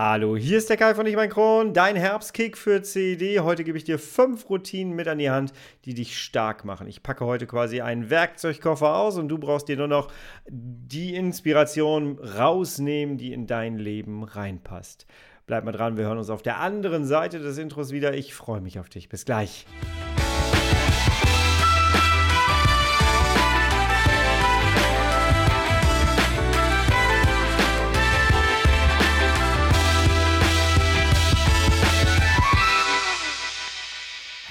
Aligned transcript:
Hallo, 0.00 0.36
hier 0.36 0.58
ist 0.58 0.70
der 0.70 0.76
Kai 0.76 0.94
von 0.94 1.06
Ich 1.06 1.16
mein 1.16 1.28
Kron, 1.28 1.74
dein 1.74 1.96
Herbstkick 1.96 2.56
für 2.56 2.82
CD. 2.82 3.40
Heute 3.40 3.64
gebe 3.64 3.76
ich 3.76 3.82
dir 3.82 3.98
fünf 3.98 4.48
Routinen 4.48 4.94
mit 4.94 5.08
an 5.08 5.18
die 5.18 5.28
Hand, 5.28 5.52
die 5.86 5.94
dich 5.94 6.16
stark 6.16 6.64
machen. 6.64 6.86
Ich 6.86 7.02
packe 7.02 7.26
heute 7.26 7.48
quasi 7.48 7.80
einen 7.80 8.08
Werkzeugkoffer 8.08 8.94
aus 8.94 9.18
und 9.18 9.26
du 9.26 9.38
brauchst 9.38 9.66
dir 9.66 9.76
nur 9.76 9.88
noch 9.88 10.12
die 10.46 11.16
Inspiration 11.16 12.20
rausnehmen, 12.20 13.18
die 13.18 13.32
in 13.32 13.48
dein 13.48 13.76
Leben 13.76 14.22
reinpasst. 14.22 15.08
Bleib 15.48 15.64
mal 15.64 15.72
dran, 15.72 15.96
wir 15.96 16.04
hören 16.04 16.18
uns 16.18 16.30
auf 16.30 16.42
der 16.42 16.60
anderen 16.60 17.04
Seite 17.04 17.40
des 17.40 17.58
Intros 17.58 17.90
wieder. 17.90 18.14
Ich 18.14 18.34
freue 18.34 18.60
mich 18.60 18.78
auf 18.78 18.88
dich. 18.88 19.08
Bis 19.08 19.24
gleich. 19.24 19.66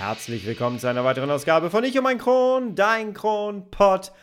Herzlich 0.07 0.45
willkommen 0.45 0.79
zu 0.79 0.87
einer 0.87 1.03
weiteren 1.03 1.29
Ausgabe 1.29 1.69
von 1.69 1.83
Ich 1.83 1.97
und 1.97 2.05
mein 2.05 2.17
Kron, 2.17 2.75
dein 2.75 3.13
Kronpott. 3.13 4.13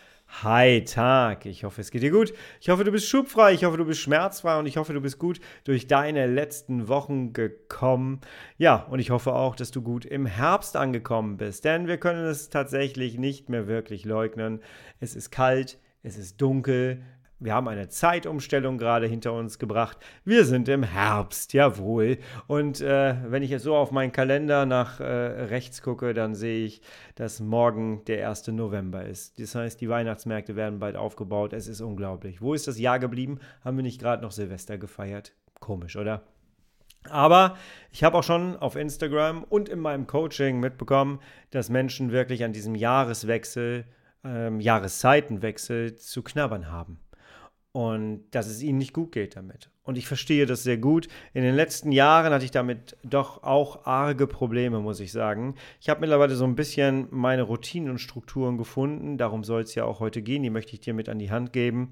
Hi 0.43 0.83
Tag, 0.83 1.45
ich 1.45 1.63
hoffe 1.63 1.83
es 1.83 1.91
geht 1.91 2.03
dir 2.03 2.11
gut. 2.11 2.33
Ich 2.63 2.71
hoffe 2.71 2.85
du 2.85 2.91
bist 2.91 3.07
schubfrei, 3.07 3.53
ich 3.53 3.65
hoffe 3.65 3.77
du 3.77 3.85
bist 3.85 4.01
schmerzfrei 4.01 4.59
und 4.59 4.65
ich 4.65 4.79
hoffe 4.79 4.95
du 4.95 5.03
bist 5.03 5.19
gut 5.19 5.41
durch 5.65 5.87
deine 5.87 6.27
letzten 6.27 6.89
Wochen 6.89 7.35
gekommen. 7.35 8.23
Ja, 8.57 8.77
und 8.77 8.99
ich 8.99 9.11
hoffe 9.11 9.35
auch, 9.35 9.57
dass 9.57 9.73
du 9.73 9.83
gut 9.83 10.07
im 10.07 10.25
Herbst 10.25 10.75
angekommen 10.75 11.37
bist, 11.37 11.67
denn 11.67 11.87
wir 11.87 11.99
können 11.99 12.25
es 12.25 12.49
tatsächlich 12.49 13.19
nicht 13.19 13.51
mehr 13.51 13.67
wirklich 13.67 14.07
leugnen. 14.07 14.63
Es 15.01 15.15
ist 15.15 15.31
kalt, 15.33 15.79
es 16.03 16.17
ist 16.17 16.41
dunkel, 16.41 17.03
wir 17.45 17.53
haben 17.53 17.69
eine 17.69 17.89
Zeitumstellung 17.89 18.79
gerade 18.79 19.07
hinter 19.07 19.35
uns 19.35 19.59
gebracht. 19.59 19.99
Wir 20.25 20.47
sind 20.47 20.67
im 20.71 20.83
Herbst, 20.83 21.53
jawohl. 21.53 22.17
Und 22.47 22.81
äh, 22.81 23.17
wenn 23.27 23.43
ich 23.43 23.51
jetzt 23.51 23.65
so 23.65 23.77
auf 23.77 23.91
meinen 23.91 24.13
Kalender 24.13 24.65
nach 24.65 24.99
äh, 24.99 25.05
rechts 25.05 25.83
gucke, 25.83 26.15
dann 26.15 26.35
sehe 26.35 26.65
ich, 26.65 26.81
dass 27.17 27.41
morgen 27.41 28.03
der 28.07 28.31
1. 28.31 28.49
November 28.49 29.05
ist. 29.05 29.39
Das 29.39 29.55
heißt, 29.55 29.79
die 29.81 29.91
Weihnachtsmärkte 29.91 30.57
werden 30.57 30.79
bald 30.79 30.97
aufgebaut. 30.97 31.53
Es 31.53 31.69
ist 31.69 31.83
unglaublich. 31.83 32.41
Wo 32.41 32.55
ist 32.55 32.67
das 32.67 32.79
Jahr 32.79 32.99
geblieben? 32.99 33.39
Haben 33.63 33.77
wir 33.77 33.83
nicht 33.83 34.01
gerade 34.01 34.23
noch 34.23 34.33
Silvester 34.33 34.79
gefeiert? 34.79 35.35
Komisch, 35.61 35.97
oder? 35.97 36.23
Aber 37.11 37.59
ich 37.93 38.05
habe 38.05 38.17
auch 38.17 38.25
schon 38.25 38.57
auf 38.57 38.75
Instagram 38.75 39.45
und 39.45 39.69
in 39.69 39.81
meinem 39.81 40.07
Coaching 40.07 40.61
mitbekommen, 40.61 41.21
dass 41.51 41.69
Menschen 41.69 42.11
wirklich 42.11 42.43
an 42.43 42.55
diesem 42.55 42.75
Jahreswechsel, 42.75 43.85
ähm, 44.25 44.61
Jahreszeitenwechsel 44.61 45.97
zu 45.97 46.23
knabbern 46.23 46.73
haben 46.73 47.04
und 47.75 48.23
dass 48.31 48.47
es 48.47 48.63
ihnen 48.63 48.79
nicht 48.79 48.93
gut 48.93 49.11
geht 49.11 49.35
damit. 49.35 49.69
Und 49.83 49.99
ich 49.99 50.07
verstehe 50.07 50.47
das 50.47 50.63
sehr 50.63 50.79
gut. 50.79 51.09
In 51.33 51.43
den 51.43 51.57
letzten 51.57 51.91
Jahren 51.91 52.33
hatte 52.33 52.45
ich 52.45 52.53
damit 52.53 52.97
doch 53.03 53.43
auch 53.43 53.85
arge 53.85 54.29
Probleme, 54.29 54.79
muss 54.79 55.01
ich 55.01 55.11
sagen. 55.11 55.57
Ich 55.81 55.89
habe 55.89 56.01
mittlerweile 56.01 56.37
so 56.37 56.45
ein 56.45 56.55
bisschen 56.55 57.09
meine 57.11 57.43
Routinen 57.43 57.91
und 57.91 57.99
Strukturen 57.99 58.59
gefunden. 58.59 59.19
Darum 59.19 59.43
soll 59.43 59.63
es 59.63 59.75
ja 59.75 59.87
auch 59.87 59.99
heute 59.99 60.23
gehen. 60.23 60.45
Die 60.45 60.51
möchte 60.51 60.73
ich 60.73 60.81
dir 60.83 60.95
mit 60.95 61.09
an 61.09 61.19
die 61.19 61.33
Hand 61.33 61.53
geben. 61.53 61.91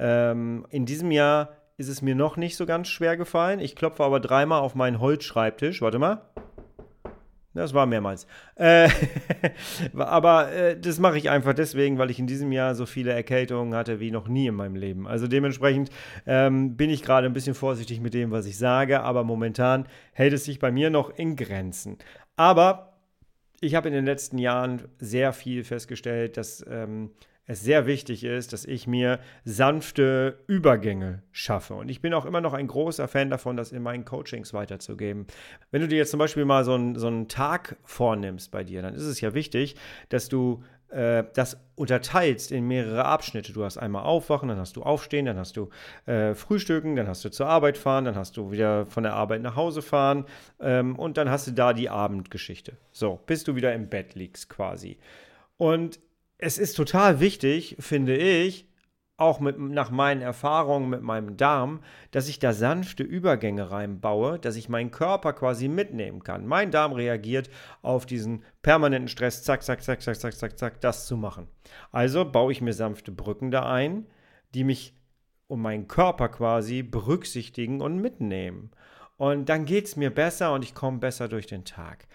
Ähm, 0.00 0.66
in 0.68 0.84
diesem 0.84 1.12
Jahr 1.12 1.50
ist 1.76 1.88
es 1.88 2.02
mir 2.02 2.16
noch 2.16 2.36
nicht 2.36 2.56
so 2.56 2.66
ganz 2.66 2.88
schwer 2.88 3.16
gefallen. 3.16 3.60
Ich 3.60 3.76
klopfe 3.76 4.02
aber 4.02 4.18
dreimal 4.18 4.60
auf 4.60 4.74
meinen 4.74 4.98
Holzschreibtisch. 4.98 5.80
Warte 5.80 6.00
mal. 6.00 6.22
Das 7.52 7.74
war 7.74 7.86
mehrmals. 7.86 8.28
Äh, 8.54 8.88
aber 9.96 10.52
äh, 10.52 10.78
das 10.78 11.00
mache 11.00 11.18
ich 11.18 11.30
einfach 11.30 11.52
deswegen, 11.52 11.98
weil 11.98 12.10
ich 12.10 12.20
in 12.20 12.28
diesem 12.28 12.52
Jahr 12.52 12.76
so 12.76 12.86
viele 12.86 13.12
Erkältungen 13.12 13.74
hatte 13.74 13.98
wie 13.98 14.12
noch 14.12 14.28
nie 14.28 14.46
in 14.46 14.54
meinem 14.54 14.76
Leben. 14.76 15.08
Also 15.08 15.26
dementsprechend 15.26 15.90
ähm, 16.26 16.76
bin 16.76 16.90
ich 16.90 17.02
gerade 17.02 17.26
ein 17.26 17.32
bisschen 17.32 17.54
vorsichtig 17.54 18.00
mit 18.00 18.14
dem, 18.14 18.30
was 18.30 18.46
ich 18.46 18.56
sage, 18.56 19.02
aber 19.02 19.24
momentan 19.24 19.86
hält 20.12 20.32
es 20.32 20.44
sich 20.44 20.60
bei 20.60 20.70
mir 20.70 20.90
noch 20.90 21.10
in 21.10 21.34
Grenzen. 21.34 21.98
Aber 22.36 22.98
ich 23.60 23.74
habe 23.74 23.88
in 23.88 23.94
den 23.94 24.06
letzten 24.06 24.38
Jahren 24.38 24.82
sehr 24.98 25.32
viel 25.32 25.64
festgestellt, 25.64 26.36
dass 26.36 26.64
ähm, 26.68 27.10
es 27.50 27.62
sehr 27.62 27.86
wichtig 27.86 28.22
ist, 28.22 28.52
dass 28.52 28.64
ich 28.64 28.86
mir 28.86 29.18
sanfte 29.44 30.38
Übergänge 30.46 31.22
schaffe. 31.32 31.74
Und 31.74 31.88
ich 31.88 32.00
bin 32.00 32.14
auch 32.14 32.24
immer 32.24 32.40
noch 32.40 32.52
ein 32.52 32.68
großer 32.68 33.08
Fan 33.08 33.28
davon, 33.28 33.56
das 33.56 33.72
in 33.72 33.82
meinen 33.82 34.04
Coachings 34.04 34.54
weiterzugeben. 34.54 35.26
Wenn 35.72 35.80
du 35.82 35.88
dir 35.88 35.98
jetzt 35.98 36.12
zum 36.12 36.18
Beispiel 36.18 36.44
mal 36.44 36.64
so 36.64 36.74
einen, 36.74 36.94
so 36.94 37.08
einen 37.08 37.26
Tag 37.26 37.76
vornimmst 37.84 38.52
bei 38.52 38.62
dir, 38.62 38.82
dann 38.82 38.94
ist 38.94 39.02
es 39.02 39.20
ja 39.20 39.34
wichtig, 39.34 39.74
dass 40.10 40.28
du 40.28 40.62
äh, 40.90 41.24
das 41.34 41.56
unterteilst 41.74 42.52
in 42.52 42.68
mehrere 42.68 43.04
Abschnitte. 43.04 43.52
Du 43.52 43.64
hast 43.64 43.78
einmal 43.78 44.04
Aufwachen, 44.04 44.48
dann 44.48 44.58
hast 44.58 44.76
du 44.76 44.84
Aufstehen, 44.84 45.26
dann 45.26 45.36
hast 45.36 45.56
du 45.56 45.70
äh, 46.06 46.34
Frühstücken, 46.34 46.94
dann 46.94 47.08
hast 47.08 47.24
du 47.24 47.30
zur 47.30 47.48
Arbeit 47.48 47.78
fahren, 47.78 48.04
dann 48.04 48.14
hast 48.14 48.36
du 48.36 48.52
wieder 48.52 48.86
von 48.86 49.02
der 49.02 49.14
Arbeit 49.14 49.42
nach 49.42 49.56
Hause 49.56 49.82
fahren 49.82 50.24
ähm, 50.60 50.94
und 50.96 51.16
dann 51.16 51.28
hast 51.28 51.48
du 51.48 51.50
da 51.50 51.72
die 51.72 51.90
Abendgeschichte. 51.90 52.76
So, 52.92 53.18
bis 53.26 53.42
du 53.42 53.56
wieder 53.56 53.74
im 53.74 53.88
Bett 53.88 54.14
liegst 54.14 54.48
quasi. 54.48 54.98
Und 55.56 55.98
es 56.40 56.58
ist 56.58 56.74
total 56.74 57.20
wichtig, 57.20 57.76
finde 57.78 58.16
ich, 58.16 58.66
auch 59.16 59.38
mit, 59.38 59.58
nach 59.58 59.90
meinen 59.90 60.22
Erfahrungen 60.22 60.88
mit 60.88 61.02
meinem 61.02 61.36
Darm, 61.36 61.80
dass 62.10 62.28
ich 62.28 62.38
da 62.38 62.54
sanfte 62.54 63.02
Übergänge 63.02 63.70
reinbaue, 63.70 64.38
dass 64.38 64.56
ich 64.56 64.70
meinen 64.70 64.90
Körper 64.90 65.34
quasi 65.34 65.68
mitnehmen 65.68 66.24
kann. 66.24 66.46
Mein 66.46 66.70
Darm 66.70 66.92
reagiert 66.92 67.50
auf 67.82 68.06
diesen 68.06 68.42
permanenten 68.62 69.08
Stress, 69.08 69.42
zack, 69.42 69.62
zack, 69.62 69.82
zack, 69.82 70.00
zack, 70.00 70.16
zack, 70.16 70.34
zack, 70.34 70.58
zack, 70.58 70.80
das 70.80 71.06
zu 71.06 71.18
machen. 71.18 71.48
Also 71.92 72.24
baue 72.24 72.50
ich 72.50 72.62
mir 72.62 72.72
sanfte 72.72 73.12
Brücken 73.12 73.50
da 73.50 73.70
ein, 73.70 74.06
die 74.54 74.64
mich 74.64 74.94
und 75.48 75.60
meinen 75.60 75.86
Körper 75.86 76.30
quasi 76.30 76.82
berücksichtigen 76.82 77.82
und 77.82 78.00
mitnehmen. 78.00 78.70
Und 79.18 79.50
dann 79.50 79.66
geht 79.66 79.84
es 79.84 79.96
mir 79.96 80.10
besser 80.10 80.54
und 80.54 80.64
ich 80.64 80.74
komme 80.74 80.98
besser 80.98 81.28
durch 81.28 81.46
den 81.46 81.66
Tag. 81.66 82.06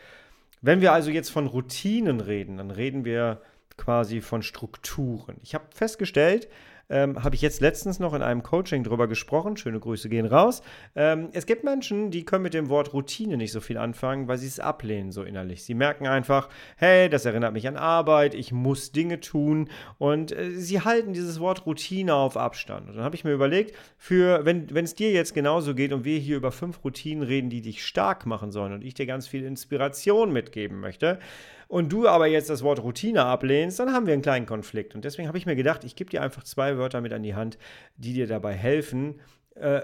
Wenn 0.62 0.81
wir 0.81 0.91
also 0.94 1.12
jetzt 1.12 1.30
von 1.30 1.46
Routinen 1.46 2.19
reden, 2.19 2.58
dann 2.58 2.72
reden 2.72 3.06
wir 3.06 3.41
quasi 3.78 4.22
von 4.22 4.41
Strukturen. 4.41 5.38
Ich 5.41 5.53
habe 5.53 5.66
festgestellt, 5.72 6.47
ähm, 6.90 7.24
habe 7.24 7.36
ich 7.36 7.41
jetzt 7.41 7.62
letztens 7.62 8.00
noch 8.00 8.13
in 8.13 8.22
einem 8.22 8.44
Coaching 8.44 8.84
drüber 8.84 9.08
gesprochen. 9.08 9.58
Schöne 9.58 9.80
Grüße 9.80 10.09
gehen 10.09 10.25
raus. 10.25 10.62
Ähm, 10.96 11.30
es 11.34 11.46
gibt 11.46 11.63
Menschen, 11.63 12.12
die 12.12 12.25
können 12.25 12.44
mit 12.44 12.53
dem 12.53 12.69
Wort 12.69 12.94
Routine 12.94 13.38
nicht 13.38 13.52
so 13.52 13.59
viel 13.59 13.78
anfangen, 13.78 14.28
weil 14.28 14.38
sie 14.38 14.47
es 14.47 14.59
ablehnen 14.59 15.12
so 15.12 15.24
innerlich. 15.24 15.64
Sie 15.64 15.74
merken 15.74 16.08
einfach, 16.08 16.50
hey, 16.78 17.09
das 17.09 17.25
erinnert 17.25 17.53
mich 17.53 17.68
an 17.68 17.78
Arbeit, 17.78 18.35
ich 18.35 18.52
muss 18.52 18.91
Dinge 18.91 19.19
tun 19.19 19.69
und 19.97 20.31
äh, 20.31 20.52
sie 20.52 20.81
halten 20.81 21.14
dieses 21.14 21.40
Wort 21.40 21.66
Routine 21.66 22.14
auf 22.14 22.38
Abstand. 22.38 22.90
Und 22.90 22.97
dann 22.97 23.03
habe 23.03 23.16
ich 23.16 23.24
mir 23.24 23.34
überlegt, 23.34 23.75
für 23.97 24.46
wenn 24.46 24.68
es 24.75 24.94
dir 24.94 25.12
jetzt 25.12 25.34
genauso 25.34 25.74
geht 25.74 25.91
und 25.91 26.06
wir 26.06 26.19
hier 26.19 26.38
über 26.38 26.52
fünf 26.52 26.84
Routinen 26.84 27.24
reden, 27.24 27.50
die 27.50 27.62
dich 27.62 27.85
stark 27.85 28.25
machen 28.25 28.52
sollen 28.52 28.74
und 28.74 28.84
ich 28.84 28.94
dir 28.94 29.06
ganz 29.06 29.28
viel 29.28 29.44
Inspiration 29.44 30.31
mitgeben 30.31 30.80
möchte, 30.80 31.19
und 31.68 31.92
du 31.92 32.08
aber 32.08 32.28
jetzt 32.28 32.50
das 32.50 32.64
Wort 32.64 32.81
Routine 32.84 33.26
ablehnst, 33.26 33.80
dann 33.80 33.94
haben 33.94 34.06
wir 34.06 34.14
einen 34.14 34.22
kleinen 34.22 34.46
Konflikt. 34.46 34.96
Und 34.96 35.06
deswegen 35.06 35.28
habe 35.28 35.38
ich 35.38 35.46
mir 35.46 35.56
gedacht, 35.56 35.84
ich 35.84 35.96
gebe 35.96 36.09
dir 36.09 36.22
einfach 36.22 36.44
zwei 36.44 36.78
Wörter 36.78 37.02
mit 37.02 37.14
an 37.14 37.24
die 37.24 37.36
Hand, 37.36 37.58
die 37.98 38.14
dir 38.14 38.28
dabei 38.28 38.53
helfen, 38.53 39.20
äh, 39.56 39.81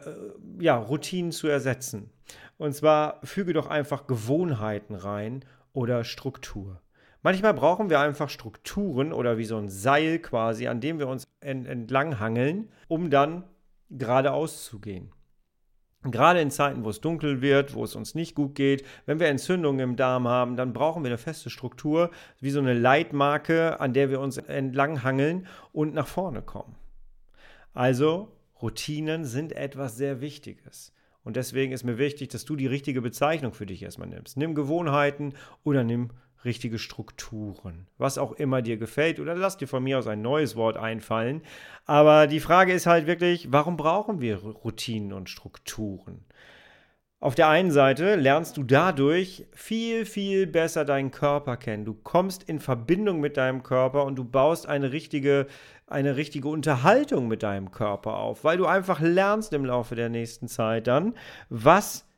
ja, 0.60 0.78
Routinen 0.78 1.32
zu 1.32 1.48
ersetzen. 1.48 2.10
Und 2.58 2.76
zwar 2.76 3.20
füge 3.24 3.54
doch 3.54 3.68
einfach 3.68 4.08
Gewohnheiten 4.08 4.96
rein 4.96 5.44
oder 5.74 6.04
Struktur. 6.04 6.82
Manchmal 7.24 7.54
brauchen 7.54 7.90
wir 7.90 8.00
einfach 8.00 8.30
Strukturen 8.30 9.14
oder 9.14 9.38
wie 9.38 9.46
so 9.46 9.58
ein 9.58 9.70
Seil 9.70 10.20
quasi, 10.20 10.68
an 10.68 10.82
dem 10.82 11.00
wir 11.00 11.08
uns 11.08 11.28
entlanghangeln, 11.40 12.70
um 12.88 13.10
dann 13.10 13.44
geradeaus 13.90 14.66
zu 14.66 14.80
gehen. 14.80 15.12
Gerade 16.04 16.42
in 16.42 16.50
Zeiten, 16.50 16.84
wo 16.84 16.90
es 16.90 17.00
dunkel 17.00 17.42
wird, 17.42 17.76
wo 17.76 17.84
es 17.84 17.96
uns 17.96 18.16
nicht 18.16 18.34
gut 18.34 18.56
geht, 18.56 18.84
wenn 19.06 19.20
wir 19.20 19.28
Entzündungen 19.28 19.80
im 19.82 19.96
Darm 19.96 20.28
haben, 20.28 20.56
dann 20.56 20.74
brauchen 20.74 21.04
wir 21.04 21.10
eine 21.10 21.20
feste 21.20 21.52
Struktur, 21.52 22.10
wie 22.40 22.50
so 22.50 22.60
eine 22.60 22.74
Leitmarke, 22.74 23.80
an 23.80 23.94
der 23.94 24.10
wir 24.10 24.20
uns 24.20 24.38
entlanghangeln 24.38 25.46
und 25.72 25.94
nach 25.94 26.08
vorne 26.08 26.42
kommen. 26.42 26.76
Also, 27.74 28.32
Routinen 28.62 29.26
sind 29.26 29.54
etwas 29.54 29.96
sehr 29.96 30.22
Wichtiges. 30.22 30.94
Und 31.24 31.36
deswegen 31.36 31.72
ist 31.72 31.84
mir 31.84 32.00
wichtig, 32.00 32.30
dass 32.30 32.46
du 32.46 32.56
die 32.56 32.68
richtige 32.68 33.02
Bezeichnung 33.02 33.54
für 33.54 33.68
dich 33.68 33.84
erstmal 33.84 34.08
nimmst. 34.08 34.38
Nimm 34.38 34.56
Gewohnheiten 34.56 35.34
oder 35.64 35.84
nimm 35.84 36.10
richtige 36.46 36.80
Strukturen, 36.80 37.88
was 37.98 38.18
auch 38.18 38.34
immer 38.34 38.62
dir 38.62 38.78
gefällt 38.78 39.20
oder 39.20 39.36
lass 39.36 39.58
dir 39.58 39.68
von 39.68 39.84
mir 39.84 40.00
aus 40.00 40.08
ein 40.08 40.22
neues 40.22 40.56
Wort 40.56 40.78
einfallen. 40.78 41.42
Aber 41.86 42.28
die 42.28 42.40
Frage 42.40 42.74
ist 42.74 42.86
halt 42.86 43.08
wirklich, 43.08 43.52
warum 43.52 43.78
brauchen 43.78 44.22
wir 44.22 44.38
Routinen 44.38 45.14
und 45.14 45.30
Strukturen? 45.30 46.26
Auf 47.20 47.36
der 47.36 47.50
einen 47.50 47.70
Seite 47.70 48.16
lernst 48.16 48.58
du 48.58 48.64
dadurch 48.64 49.46
viel, 49.54 50.08
viel 50.08 50.48
besser 50.48 50.86
deinen 50.86 51.12
Körper 51.12 51.56
kennen. 51.56 51.86
Du 51.86 51.94
kommst 51.94 52.42
in 52.42 52.60
Verbindung 52.60 53.20
mit 53.20 53.38
deinem 53.38 53.62
Körper 53.62 54.06
und 54.06 54.16
du 54.16 54.24
baust 54.24 54.68
eine 54.68 54.92
richtige, 54.92 55.46
eine 55.86 56.16
richtige 56.16 56.48
Unterhaltung 56.48 57.28
mit 57.28 57.44
deinem 57.44 57.70
Körper 57.70 58.18
auf, 58.18 58.44
weil 58.44 58.58
du 58.58 58.66
einfach 58.66 59.02
lernst 59.02 59.54
im 59.54 59.66
Laufe 59.66 59.94
der 59.94 60.10
nächsten 60.10 60.48
Zeit 60.48 60.88
dann, 60.88 61.14
was 61.50 62.11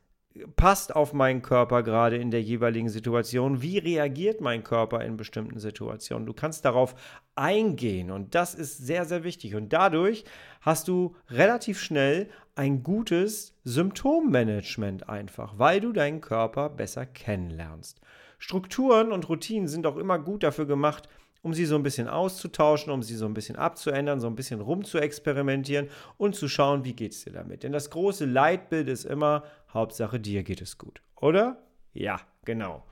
passt 0.56 0.94
auf 0.94 1.12
meinen 1.12 1.42
Körper 1.42 1.82
gerade 1.82 2.16
in 2.16 2.30
der 2.30 2.42
jeweiligen 2.42 2.88
Situation? 2.88 3.62
Wie 3.62 3.78
reagiert 3.78 4.40
mein 4.40 4.64
Körper 4.64 5.04
in 5.04 5.16
bestimmten 5.16 5.58
Situationen? 5.60 6.26
Du 6.26 6.32
kannst 6.32 6.64
darauf 6.64 6.94
eingehen 7.36 8.10
und 8.10 8.34
das 8.34 8.54
ist 8.54 8.78
sehr, 8.78 9.04
sehr 9.04 9.24
wichtig. 9.24 9.54
Und 9.54 9.72
dadurch 9.72 10.24
hast 10.60 10.88
du 10.88 11.14
relativ 11.30 11.80
schnell 11.80 12.28
ein 12.56 12.82
gutes 12.82 13.54
Symptommanagement 13.64 15.08
einfach, 15.08 15.58
weil 15.58 15.80
du 15.80 15.92
deinen 15.92 16.20
Körper 16.20 16.68
besser 16.68 17.06
kennenlernst. 17.06 18.00
Strukturen 18.38 19.12
und 19.12 19.28
Routinen 19.28 19.68
sind 19.68 19.86
auch 19.86 19.96
immer 19.96 20.18
gut 20.18 20.42
dafür 20.42 20.66
gemacht, 20.66 21.08
um 21.44 21.52
sie 21.52 21.66
so 21.66 21.76
ein 21.76 21.82
bisschen 21.82 22.08
auszutauschen, 22.08 22.90
um 22.90 23.02
sie 23.02 23.14
so 23.14 23.26
ein 23.26 23.34
bisschen 23.34 23.56
abzuändern, 23.56 24.18
so 24.18 24.26
ein 24.26 24.34
bisschen 24.34 24.62
rumzuexperimentieren 24.62 25.88
und 26.16 26.34
zu 26.34 26.48
schauen, 26.48 26.84
wie 26.84 26.94
geht 26.94 27.12
es 27.12 27.24
dir 27.24 27.32
damit. 27.32 27.62
Denn 27.62 27.70
das 27.70 27.90
große 27.90 28.24
Leitbild 28.24 28.88
ist 28.88 29.04
immer, 29.04 29.44
Hauptsache 29.72 30.18
dir 30.18 30.42
geht 30.42 30.62
es 30.62 30.78
gut. 30.78 31.02
Oder? 31.20 31.58
Ja, 31.92 32.18
genau. 32.46 32.82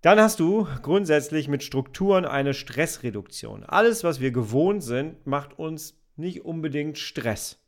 Dann 0.00 0.18
hast 0.18 0.40
du 0.40 0.66
grundsätzlich 0.82 1.48
mit 1.48 1.62
Strukturen 1.62 2.24
eine 2.24 2.54
Stressreduktion. 2.54 3.62
Alles, 3.64 4.04
was 4.04 4.20
wir 4.20 4.30
gewohnt 4.30 4.82
sind, 4.82 5.26
macht 5.26 5.58
uns 5.58 6.00
nicht 6.16 6.46
unbedingt 6.46 6.96
Stress. 6.96 7.62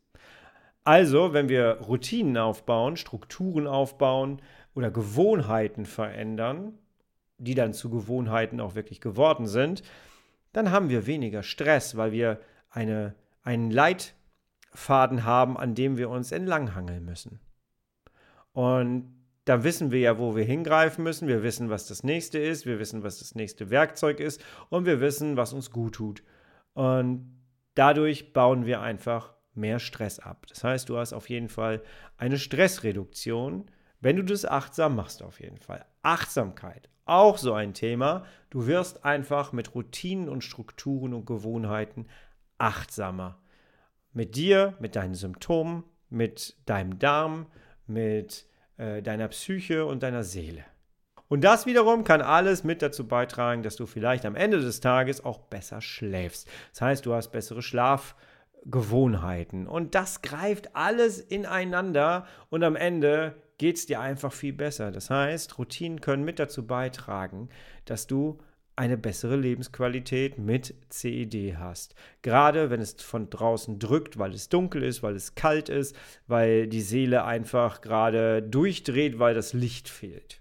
Also, 0.84 1.34
wenn 1.34 1.50
wir 1.50 1.80
Routinen 1.86 2.38
aufbauen, 2.38 2.96
Strukturen 2.96 3.66
aufbauen 3.66 4.40
oder 4.74 4.90
Gewohnheiten 4.90 5.84
verändern, 5.84 6.78
die 7.38 7.54
dann 7.54 7.72
zu 7.72 7.90
Gewohnheiten 7.90 8.60
auch 8.60 8.74
wirklich 8.74 9.00
geworden 9.00 9.46
sind, 9.46 9.82
dann 10.52 10.70
haben 10.70 10.88
wir 10.88 11.06
weniger 11.06 11.42
Stress, 11.42 11.96
weil 11.96 12.12
wir 12.12 12.40
eine, 12.70 13.14
einen 13.42 13.70
Leitfaden 13.70 15.24
haben, 15.24 15.56
an 15.56 15.74
dem 15.74 15.96
wir 15.96 16.10
uns 16.10 16.32
entlanghangeln 16.32 17.04
müssen. 17.04 17.40
Und 18.52 19.14
dann 19.44 19.64
wissen 19.64 19.90
wir 19.90 20.00
ja, 20.00 20.18
wo 20.18 20.36
wir 20.36 20.44
hingreifen 20.44 21.04
müssen. 21.04 21.28
Wir 21.28 21.42
wissen, 21.42 21.70
was 21.70 21.86
das 21.86 22.02
nächste 22.02 22.38
ist. 22.38 22.66
Wir 22.66 22.78
wissen, 22.78 23.02
was 23.02 23.18
das 23.20 23.34
nächste 23.34 23.70
Werkzeug 23.70 24.20
ist. 24.20 24.44
Und 24.68 24.84
wir 24.84 25.00
wissen, 25.00 25.36
was 25.36 25.52
uns 25.54 25.70
gut 25.70 25.94
tut. 25.94 26.22
Und 26.74 27.38
dadurch 27.74 28.32
bauen 28.32 28.66
wir 28.66 28.82
einfach 28.82 29.32
mehr 29.54 29.78
Stress 29.78 30.18
ab. 30.18 30.46
Das 30.48 30.64
heißt, 30.64 30.88
du 30.88 30.98
hast 30.98 31.12
auf 31.12 31.30
jeden 31.30 31.48
Fall 31.48 31.82
eine 32.16 32.38
Stressreduktion, 32.38 33.70
wenn 34.00 34.16
du 34.16 34.22
das 34.22 34.44
achtsam 34.44 34.96
machst, 34.96 35.22
auf 35.22 35.40
jeden 35.40 35.58
Fall. 35.58 35.84
Achtsamkeit, 36.02 36.88
auch 37.08 37.38
so 37.38 37.54
ein 37.54 37.74
Thema. 37.74 38.24
Du 38.50 38.66
wirst 38.66 39.04
einfach 39.04 39.52
mit 39.52 39.74
Routinen 39.74 40.28
und 40.28 40.44
Strukturen 40.44 41.14
und 41.14 41.26
Gewohnheiten 41.26 42.06
achtsamer. 42.58 43.38
Mit 44.12 44.36
dir, 44.36 44.74
mit 44.80 44.96
deinen 44.96 45.14
Symptomen, 45.14 45.84
mit 46.10 46.56
deinem 46.66 46.98
Darm, 46.98 47.46
mit 47.86 48.46
äh, 48.76 49.02
deiner 49.02 49.28
Psyche 49.28 49.86
und 49.86 50.02
deiner 50.02 50.22
Seele. 50.22 50.64
Und 51.28 51.44
das 51.44 51.66
wiederum 51.66 52.04
kann 52.04 52.22
alles 52.22 52.64
mit 52.64 52.80
dazu 52.80 53.06
beitragen, 53.06 53.62
dass 53.62 53.76
du 53.76 53.86
vielleicht 53.86 54.24
am 54.24 54.34
Ende 54.34 54.60
des 54.60 54.80
Tages 54.80 55.24
auch 55.24 55.38
besser 55.38 55.80
schläfst. 55.80 56.48
Das 56.72 56.80
heißt, 56.80 57.06
du 57.06 57.12
hast 57.12 57.28
bessere 57.28 57.60
Schlafgewohnheiten. 57.60 59.66
Und 59.66 59.94
das 59.94 60.22
greift 60.22 60.74
alles 60.74 61.20
ineinander 61.20 62.26
und 62.48 62.64
am 62.64 62.76
Ende 62.76 63.34
geht 63.58 63.76
es 63.76 63.86
dir 63.86 64.00
einfach 64.00 64.32
viel 64.32 64.52
besser. 64.52 64.90
Das 64.90 65.10
heißt, 65.10 65.58
Routinen 65.58 66.00
können 66.00 66.24
mit 66.24 66.38
dazu 66.38 66.66
beitragen, 66.66 67.48
dass 67.84 68.06
du 68.06 68.38
eine 68.76 68.96
bessere 68.96 69.36
Lebensqualität 69.36 70.38
mit 70.38 70.72
CED 70.88 71.56
hast. 71.58 71.96
Gerade 72.22 72.70
wenn 72.70 72.80
es 72.80 72.94
von 73.02 73.28
draußen 73.28 73.80
drückt, 73.80 74.18
weil 74.18 74.32
es 74.32 74.48
dunkel 74.48 74.84
ist, 74.84 75.02
weil 75.02 75.16
es 75.16 75.34
kalt 75.34 75.68
ist, 75.68 75.96
weil 76.28 76.68
die 76.68 76.80
Seele 76.80 77.24
einfach 77.24 77.80
gerade 77.80 78.40
durchdreht, 78.40 79.18
weil 79.18 79.34
das 79.34 79.52
Licht 79.52 79.88
fehlt. 79.88 80.40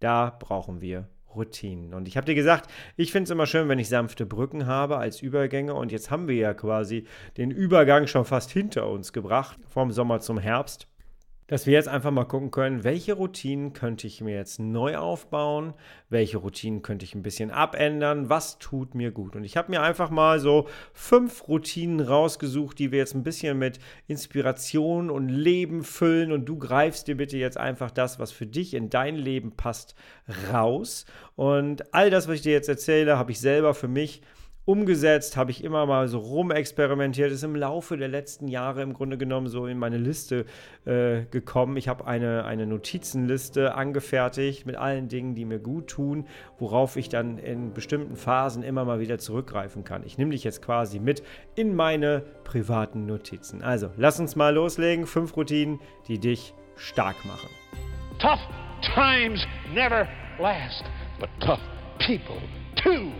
Da 0.00 0.34
brauchen 0.38 0.80
wir 0.80 1.08
Routinen. 1.34 1.92
Und 1.92 2.08
ich 2.08 2.16
habe 2.16 2.24
dir 2.24 2.34
gesagt, 2.34 2.70
ich 2.96 3.12
finde 3.12 3.24
es 3.24 3.30
immer 3.30 3.44
schön, 3.44 3.68
wenn 3.68 3.78
ich 3.78 3.90
sanfte 3.90 4.24
Brücken 4.24 4.66
habe 4.66 4.96
als 4.96 5.20
Übergänge. 5.20 5.74
Und 5.74 5.92
jetzt 5.92 6.10
haben 6.10 6.28
wir 6.28 6.36
ja 6.36 6.54
quasi 6.54 7.06
den 7.36 7.50
Übergang 7.50 8.06
schon 8.06 8.24
fast 8.24 8.50
hinter 8.50 8.88
uns 8.88 9.12
gebracht, 9.12 9.58
vom 9.66 9.92
Sommer 9.92 10.20
zum 10.20 10.38
Herbst 10.38 10.88
dass 11.46 11.66
wir 11.66 11.74
jetzt 11.74 11.88
einfach 11.88 12.10
mal 12.10 12.24
gucken 12.24 12.50
können, 12.50 12.82
welche 12.82 13.14
Routinen 13.14 13.72
könnte 13.72 14.06
ich 14.06 14.20
mir 14.20 14.34
jetzt 14.34 14.58
neu 14.58 14.96
aufbauen, 14.96 15.74
welche 16.10 16.38
Routinen 16.38 16.82
könnte 16.82 17.04
ich 17.04 17.14
ein 17.14 17.22
bisschen 17.22 17.50
abändern, 17.50 18.28
was 18.28 18.58
tut 18.58 18.94
mir 18.94 19.12
gut. 19.12 19.36
Und 19.36 19.44
ich 19.44 19.56
habe 19.56 19.70
mir 19.70 19.82
einfach 19.82 20.10
mal 20.10 20.40
so 20.40 20.68
fünf 20.92 21.46
Routinen 21.48 22.00
rausgesucht, 22.00 22.78
die 22.78 22.90
wir 22.90 22.98
jetzt 22.98 23.14
ein 23.14 23.22
bisschen 23.22 23.58
mit 23.58 23.78
Inspiration 24.08 25.10
und 25.10 25.28
Leben 25.28 25.84
füllen 25.84 26.32
und 26.32 26.46
du 26.46 26.58
greifst 26.58 27.06
dir 27.06 27.16
bitte 27.16 27.38
jetzt 27.38 27.58
einfach 27.58 27.90
das, 27.90 28.18
was 28.18 28.32
für 28.32 28.46
dich 28.46 28.74
in 28.74 28.90
dein 28.90 29.16
Leben 29.16 29.52
passt, 29.52 29.94
raus. 30.52 31.06
Und 31.36 31.94
all 31.94 32.10
das, 32.10 32.26
was 32.26 32.36
ich 32.36 32.42
dir 32.42 32.52
jetzt 32.52 32.68
erzähle, 32.68 33.18
habe 33.18 33.30
ich 33.30 33.40
selber 33.40 33.74
für 33.74 33.88
mich 33.88 34.22
umgesetzt, 34.66 35.36
habe 35.36 35.52
ich 35.52 35.64
immer 35.64 35.86
mal 35.86 36.08
so 36.08 36.18
rumexperimentiert, 36.18 37.30
ist 37.30 37.44
im 37.44 37.54
Laufe 37.54 37.96
der 37.96 38.08
letzten 38.08 38.48
Jahre 38.48 38.82
im 38.82 38.92
Grunde 38.92 39.16
genommen 39.16 39.46
so 39.46 39.66
in 39.66 39.78
meine 39.78 39.96
Liste 39.96 40.44
äh, 40.84 41.22
gekommen. 41.30 41.76
Ich 41.76 41.88
habe 41.88 42.06
eine, 42.06 42.44
eine 42.44 42.66
Notizenliste 42.66 43.74
angefertigt 43.74 44.66
mit 44.66 44.76
allen 44.76 45.08
Dingen, 45.08 45.34
die 45.34 45.44
mir 45.44 45.60
gut 45.60 45.86
tun, 45.86 46.26
worauf 46.58 46.96
ich 46.96 47.08
dann 47.08 47.38
in 47.38 47.72
bestimmten 47.72 48.16
Phasen 48.16 48.64
immer 48.64 48.84
mal 48.84 48.98
wieder 48.98 49.18
zurückgreifen 49.18 49.84
kann. 49.84 50.02
Ich 50.04 50.18
nehme 50.18 50.32
dich 50.32 50.42
jetzt 50.42 50.62
quasi 50.62 50.98
mit 50.98 51.22
in 51.54 51.76
meine 51.76 52.24
privaten 52.42 53.06
Notizen. 53.06 53.62
Also, 53.62 53.90
lass 53.96 54.18
uns 54.18 54.34
mal 54.34 54.52
loslegen. 54.52 55.06
Fünf 55.06 55.36
Routinen, 55.36 55.80
die 56.08 56.18
dich 56.18 56.54
stark 56.74 57.24
machen. 57.24 57.48
Tough 58.18 58.40
times 58.94 59.46
never 59.72 60.08
last, 60.40 60.84
but 61.20 61.30
tough 61.40 61.60
people 61.98 62.42
too. 62.74 63.12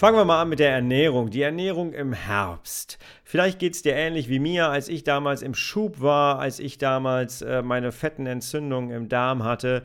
Fangen 0.00 0.16
wir 0.16 0.24
mal 0.24 0.40
an 0.40 0.48
mit 0.48 0.60
der 0.60 0.70
Ernährung. 0.70 1.28
Die 1.28 1.42
Ernährung 1.42 1.92
im 1.92 2.14
Herbst. 2.14 2.98
Vielleicht 3.22 3.58
geht 3.58 3.74
es 3.74 3.82
dir 3.82 3.92
ähnlich 3.92 4.30
wie 4.30 4.38
mir, 4.38 4.70
als 4.70 4.88
ich 4.88 5.04
damals 5.04 5.42
im 5.42 5.52
Schub 5.52 6.00
war, 6.00 6.38
als 6.38 6.58
ich 6.58 6.78
damals 6.78 7.42
äh, 7.42 7.60
meine 7.60 7.92
fetten 7.92 8.24
Entzündungen 8.24 8.92
im 8.92 9.10
Darm 9.10 9.44
hatte. 9.44 9.82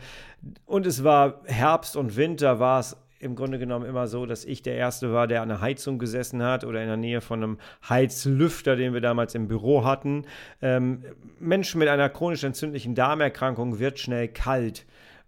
Und 0.65 0.85
es 0.85 1.03
war 1.03 1.41
Herbst 1.43 1.97
und 1.97 2.15
Winter, 2.15 2.61
war 2.61 2.79
es 2.79 2.95
im 3.19 3.35
Grunde 3.35 3.59
genommen 3.59 3.85
immer 3.85 4.07
so, 4.07 4.25
dass 4.25 4.45
ich 4.45 4.61
der 4.61 4.75
Erste 4.75 5.11
war, 5.11 5.27
der 5.27 5.41
an 5.41 5.49
der 5.49 5.59
Heizung 5.59 5.99
gesessen 5.99 6.41
hat 6.41 6.63
oder 6.63 6.79
in 6.79 6.87
der 6.87 6.95
Nähe 6.95 7.19
von 7.19 7.43
einem 7.43 7.57
Heizlüfter, 7.89 8.77
den 8.77 8.93
wir 8.93 9.01
damals 9.01 9.35
im 9.35 9.49
Büro 9.49 9.83
hatten. 9.83 10.23
Ähm, 10.61 11.03
Menschen 11.41 11.79
mit 11.79 11.89
einer 11.89 12.07
chronisch 12.07 12.45
entzündlichen 12.45 12.95
Darmerkrankung 12.95 13.79
wird 13.79 13.99
schnell 13.99 14.29
kalt 14.29 14.85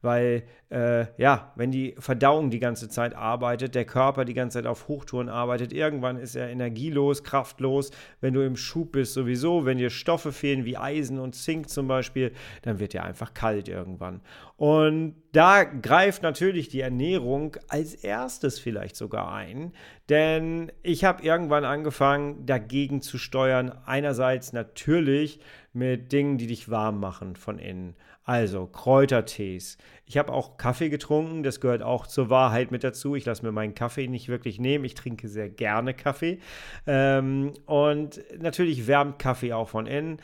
weil 0.08 0.44
äh, 0.70 1.06
ja, 1.18 1.52
wenn 1.58 1.70
die 1.70 1.96
Verdauung 2.00 2.50
die 2.50 2.60
ganze 2.60 2.88
Zeit 2.88 3.14
arbeitet, 3.14 3.76
der 3.76 3.84
Körper 3.84 4.24
die 4.24 4.34
ganze 4.34 4.60
Zeit 4.60 4.66
auf 4.66 4.88
Hochtouren 4.88 5.28
arbeitet, 5.28 5.74
irgendwann 5.74 6.18
ist 6.18 6.36
er 6.36 6.50
energielos, 6.50 7.26
kraftlos. 7.26 7.92
Wenn 8.22 8.34
du 8.34 8.46
im 8.46 8.56
Schub 8.56 8.94
bist 8.94 9.14
sowieso, 9.14 9.66
wenn 9.66 9.78
dir 9.78 9.90
Stoffe 9.90 10.32
fehlen 10.32 10.64
wie 10.64 10.78
Eisen 10.78 11.20
und 11.20 11.36
Zink 11.36 11.70
zum 11.70 11.90
Beispiel, 11.90 12.32
dann 12.62 12.80
wird 12.80 12.94
dir 12.94 13.04
einfach 13.04 13.34
kalt 13.34 13.68
irgendwann. 13.68 14.22
Und 14.56 15.16
da 15.34 15.66
greift 15.66 16.24
natürlich 16.24 16.70
die 16.70 16.80
Ernährung 16.80 17.58
als 17.68 17.94
erstes 17.94 18.58
vielleicht 18.58 18.96
sogar 18.96 19.34
ein, 19.34 19.74
denn 20.08 20.72
ich 20.84 21.04
habe 21.04 21.22
irgendwann 21.22 21.66
angefangen, 21.66 22.46
dagegen 22.46 23.02
zu 23.02 23.18
steuern. 23.18 23.74
Einerseits 23.86 24.54
natürlich 24.54 25.42
mit 25.74 26.12
Dingen, 26.12 26.38
die 26.38 26.48
dich 26.48 26.70
warm 26.70 27.00
machen 27.00 27.36
von 27.36 27.60
innen. 27.60 27.96
Also 28.28 28.68
Kräutertees. 28.68 29.78
Ich 30.06 30.18
habe 30.18 30.34
auch 30.34 30.58
Kaffee 30.58 30.90
getrunken, 30.90 31.44
das 31.44 31.62
gehört 31.62 31.82
auch 31.82 32.06
zur 32.06 32.30
Wahrheit 32.30 32.72
mit 32.72 32.84
dazu. 32.84 33.16
Ich 33.16 33.24
lasse 33.24 33.46
mir 33.46 33.54
meinen 33.54 33.74
Kaffee 33.74 34.10
nicht 34.10 34.28
wirklich 34.28 34.60
nehmen. 34.60 34.84
Ich 34.84 34.96
trinke 34.96 35.30
sehr 35.30 35.48
gerne 35.48 35.94
Kaffee. 35.94 36.40
Ähm, 36.86 37.54
und 37.66 38.22
natürlich 38.38 38.86
wärmt 38.86 39.18
Kaffee 39.18 39.54
auch 39.54 39.70
von 39.70 39.88
innen. 39.88 40.18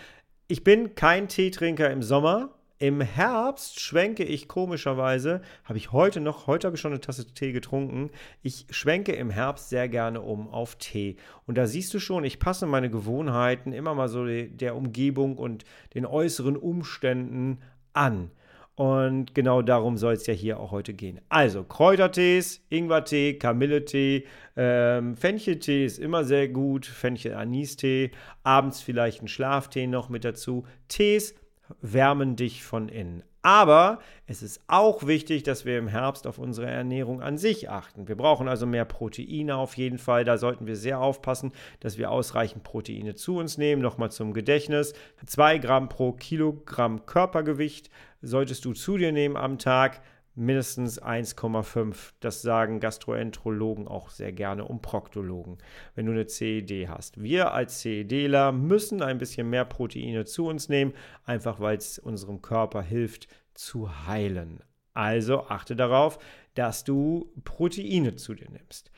Ich 0.49 0.65
bin 0.65 0.95
kein 0.95 1.29
Teetrinker 1.29 1.89
im 1.91 2.03
Sommer. 2.03 2.49
Im 2.77 2.99
Herbst 2.99 3.79
schwenke 3.79 4.25
ich 4.25 4.49
komischerweise, 4.49 5.41
habe 5.63 5.77
ich 5.77 5.93
heute 5.93 6.19
noch, 6.19 6.47
heute 6.47 6.67
habe 6.67 6.75
ich 6.75 6.81
schon 6.81 6.91
eine 6.91 6.99
Tasse 6.99 7.33
Tee 7.33 7.53
getrunken. 7.53 8.09
Ich 8.41 8.65
schwenke 8.71 9.13
im 9.13 9.29
Herbst 9.29 9.69
sehr 9.69 9.87
gerne 9.87 10.19
um 10.19 10.49
auf 10.49 10.75
Tee. 10.75 11.15
Und 11.47 11.57
da 11.57 11.65
siehst 11.65 11.93
du 11.93 11.99
schon, 11.99 12.25
ich 12.25 12.39
passe 12.39 12.65
meine 12.65 12.89
Gewohnheiten 12.89 13.71
immer 13.71 13.95
mal 13.95 14.09
so 14.09 14.25
der 14.25 14.75
Umgebung 14.75 15.37
und 15.37 15.63
den 15.93 16.05
äußeren 16.05 16.57
Umständen 16.57 17.59
an. 17.93 18.31
Und 18.75 19.35
genau 19.35 19.61
darum 19.61 19.97
soll 19.97 20.13
es 20.13 20.25
ja 20.25 20.33
hier 20.33 20.59
auch 20.59 20.71
heute 20.71 20.95
gehen. 20.95 21.21
Also 21.29 21.63
Kräutertees, 21.63 22.65
Ingwertee, 22.69 23.37
Kamilletee, 23.37 24.25
ähm, 24.57 25.15
Fencheltee 25.15 25.85
ist 25.85 25.99
immer 25.99 26.23
sehr 26.23 26.47
gut, 26.47 26.87
Fenchel-Anis-Tee, 26.87 28.11
abends 28.41 28.81
vielleicht 28.81 29.21
ein 29.21 29.27
Schlaftee 29.27 29.85
noch 29.85 30.09
mit 30.09 30.25
dazu. 30.25 30.65
Tees 30.87 31.35
wärmen 31.81 32.35
dich 32.35 32.63
von 32.63 32.89
innen. 32.89 33.23
Aber 33.45 33.99
es 34.25 34.41
ist 34.41 34.61
auch 34.67 35.05
wichtig, 35.05 35.43
dass 35.43 35.65
wir 35.65 35.77
im 35.77 35.89
Herbst 35.89 36.27
auf 36.27 36.37
unsere 36.37 36.67
Ernährung 36.67 37.21
an 37.21 37.37
sich 37.37 37.69
achten. 37.69 38.07
Wir 38.07 38.15
brauchen 38.15 38.47
also 38.47 38.65
mehr 38.65 38.85
Proteine 38.85 39.57
auf 39.57 39.75
jeden 39.75 39.97
Fall. 39.97 40.23
Da 40.23 40.37
sollten 40.37 40.65
wir 40.65 40.77
sehr 40.77 40.99
aufpassen, 41.01 41.51
dass 41.81 41.97
wir 41.97 42.09
ausreichend 42.09 42.63
Proteine 42.63 43.15
zu 43.15 43.35
uns 43.35 43.57
nehmen. 43.57 43.81
Nochmal 43.81 44.11
zum 44.11 44.33
Gedächtnis. 44.33 44.93
2 45.25 45.57
Gramm 45.57 45.89
pro 45.89 46.13
Kilogramm 46.13 47.05
Körpergewicht 47.05 47.89
solltest 48.21 48.63
du 48.63 48.71
zu 48.71 48.97
dir 48.97 49.11
nehmen 49.11 49.35
am 49.35 49.57
Tag 49.57 50.01
mindestens 50.35 51.01
1,5. 51.01 52.13
Das 52.19 52.41
sagen 52.41 52.79
Gastroenterologen 52.79 53.87
auch 53.87 54.09
sehr 54.09 54.31
gerne 54.31 54.65
und 54.65 54.81
Proktologen, 54.81 55.57
wenn 55.95 56.05
du 56.05 56.11
eine 56.11 56.27
CED 56.27 56.87
hast. 56.87 57.21
Wir 57.21 57.53
als 57.53 57.79
CEDler 57.81 58.51
müssen 58.51 59.01
ein 59.01 59.17
bisschen 59.17 59.49
mehr 59.49 59.65
Proteine 59.65 60.25
zu 60.25 60.47
uns 60.47 60.69
nehmen, 60.69 60.93
einfach 61.25 61.59
weil 61.59 61.77
es 61.77 61.99
unserem 61.99 62.41
Körper 62.41 62.81
hilft 62.81 63.27
zu 63.53 64.07
heilen. 64.07 64.61
Also 64.93 65.47
achte 65.47 65.75
darauf, 65.75 66.19
dass 66.55 66.83
du 66.83 67.31
Proteine 67.43 68.15
zu 68.15 68.33
dir 68.33 68.49
nimmst. 68.49 68.91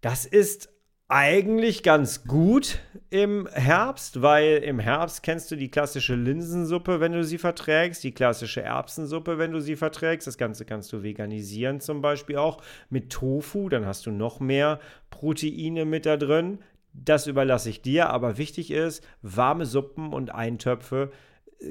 Das 0.00 0.24
ist 0.24 0.71
eigentlich 1.12 1.82
ganz 1.82 2.24
gut 2.24 2.78
im 3.10 3.46
Herbst, 3.52 4.22
weil 4.22 4.62
im 4.64 4.78
Herbst 4.78 5.22
kennst 5.22 5.50
du 5.50 5.56
die 5.56 5.70
klassische 5.70 6.14
Linsensuppe, 6.14 7.00
wenn 7.00 7.12
du 7.12 7.22
sie 7.22 7.36
verträgst, 7.36 8.02
die 8.02 8.12
klassische 8.12 8.62
Erbsensuppe, 8.62 9.36
wenn 9.36 9.52
du 9.52 9.60
sie 9.60 9.76
verträgst. 9.76 10.26
Das 10.26 10.38
Ganze 10.38 10.64
kannst 10.64 10.90
du 10.90 11.02
veganisieren 11.02 11.80
zum 11.80 12.00
Beispiel 12.00 12.38
auch 12.38 12.62
mit 12.88 13.10
Tofu, 13.10 13.68
dann 13.68 13.84
hast 13.84 14.06
du 14.06 14.10
noch 14.10 14.40
mehr 14.40 14.80
Proteine 15.10 15.84
mit 15.84 16.06
da 16.06 16.16
drin. 16.16 16.60
Das 16.94 17.26
überlasse 17.26 17.68
ich 17.68 17.82
dir, 17.82 18.08
aber 18.08 18.38
wichtig 18.38 18.70
ist, 18.70 19.06
warme 19.20 19.66
Suppen 19.66 20.14
und 20.14 20.34
Eintöpfe 20.34 21.12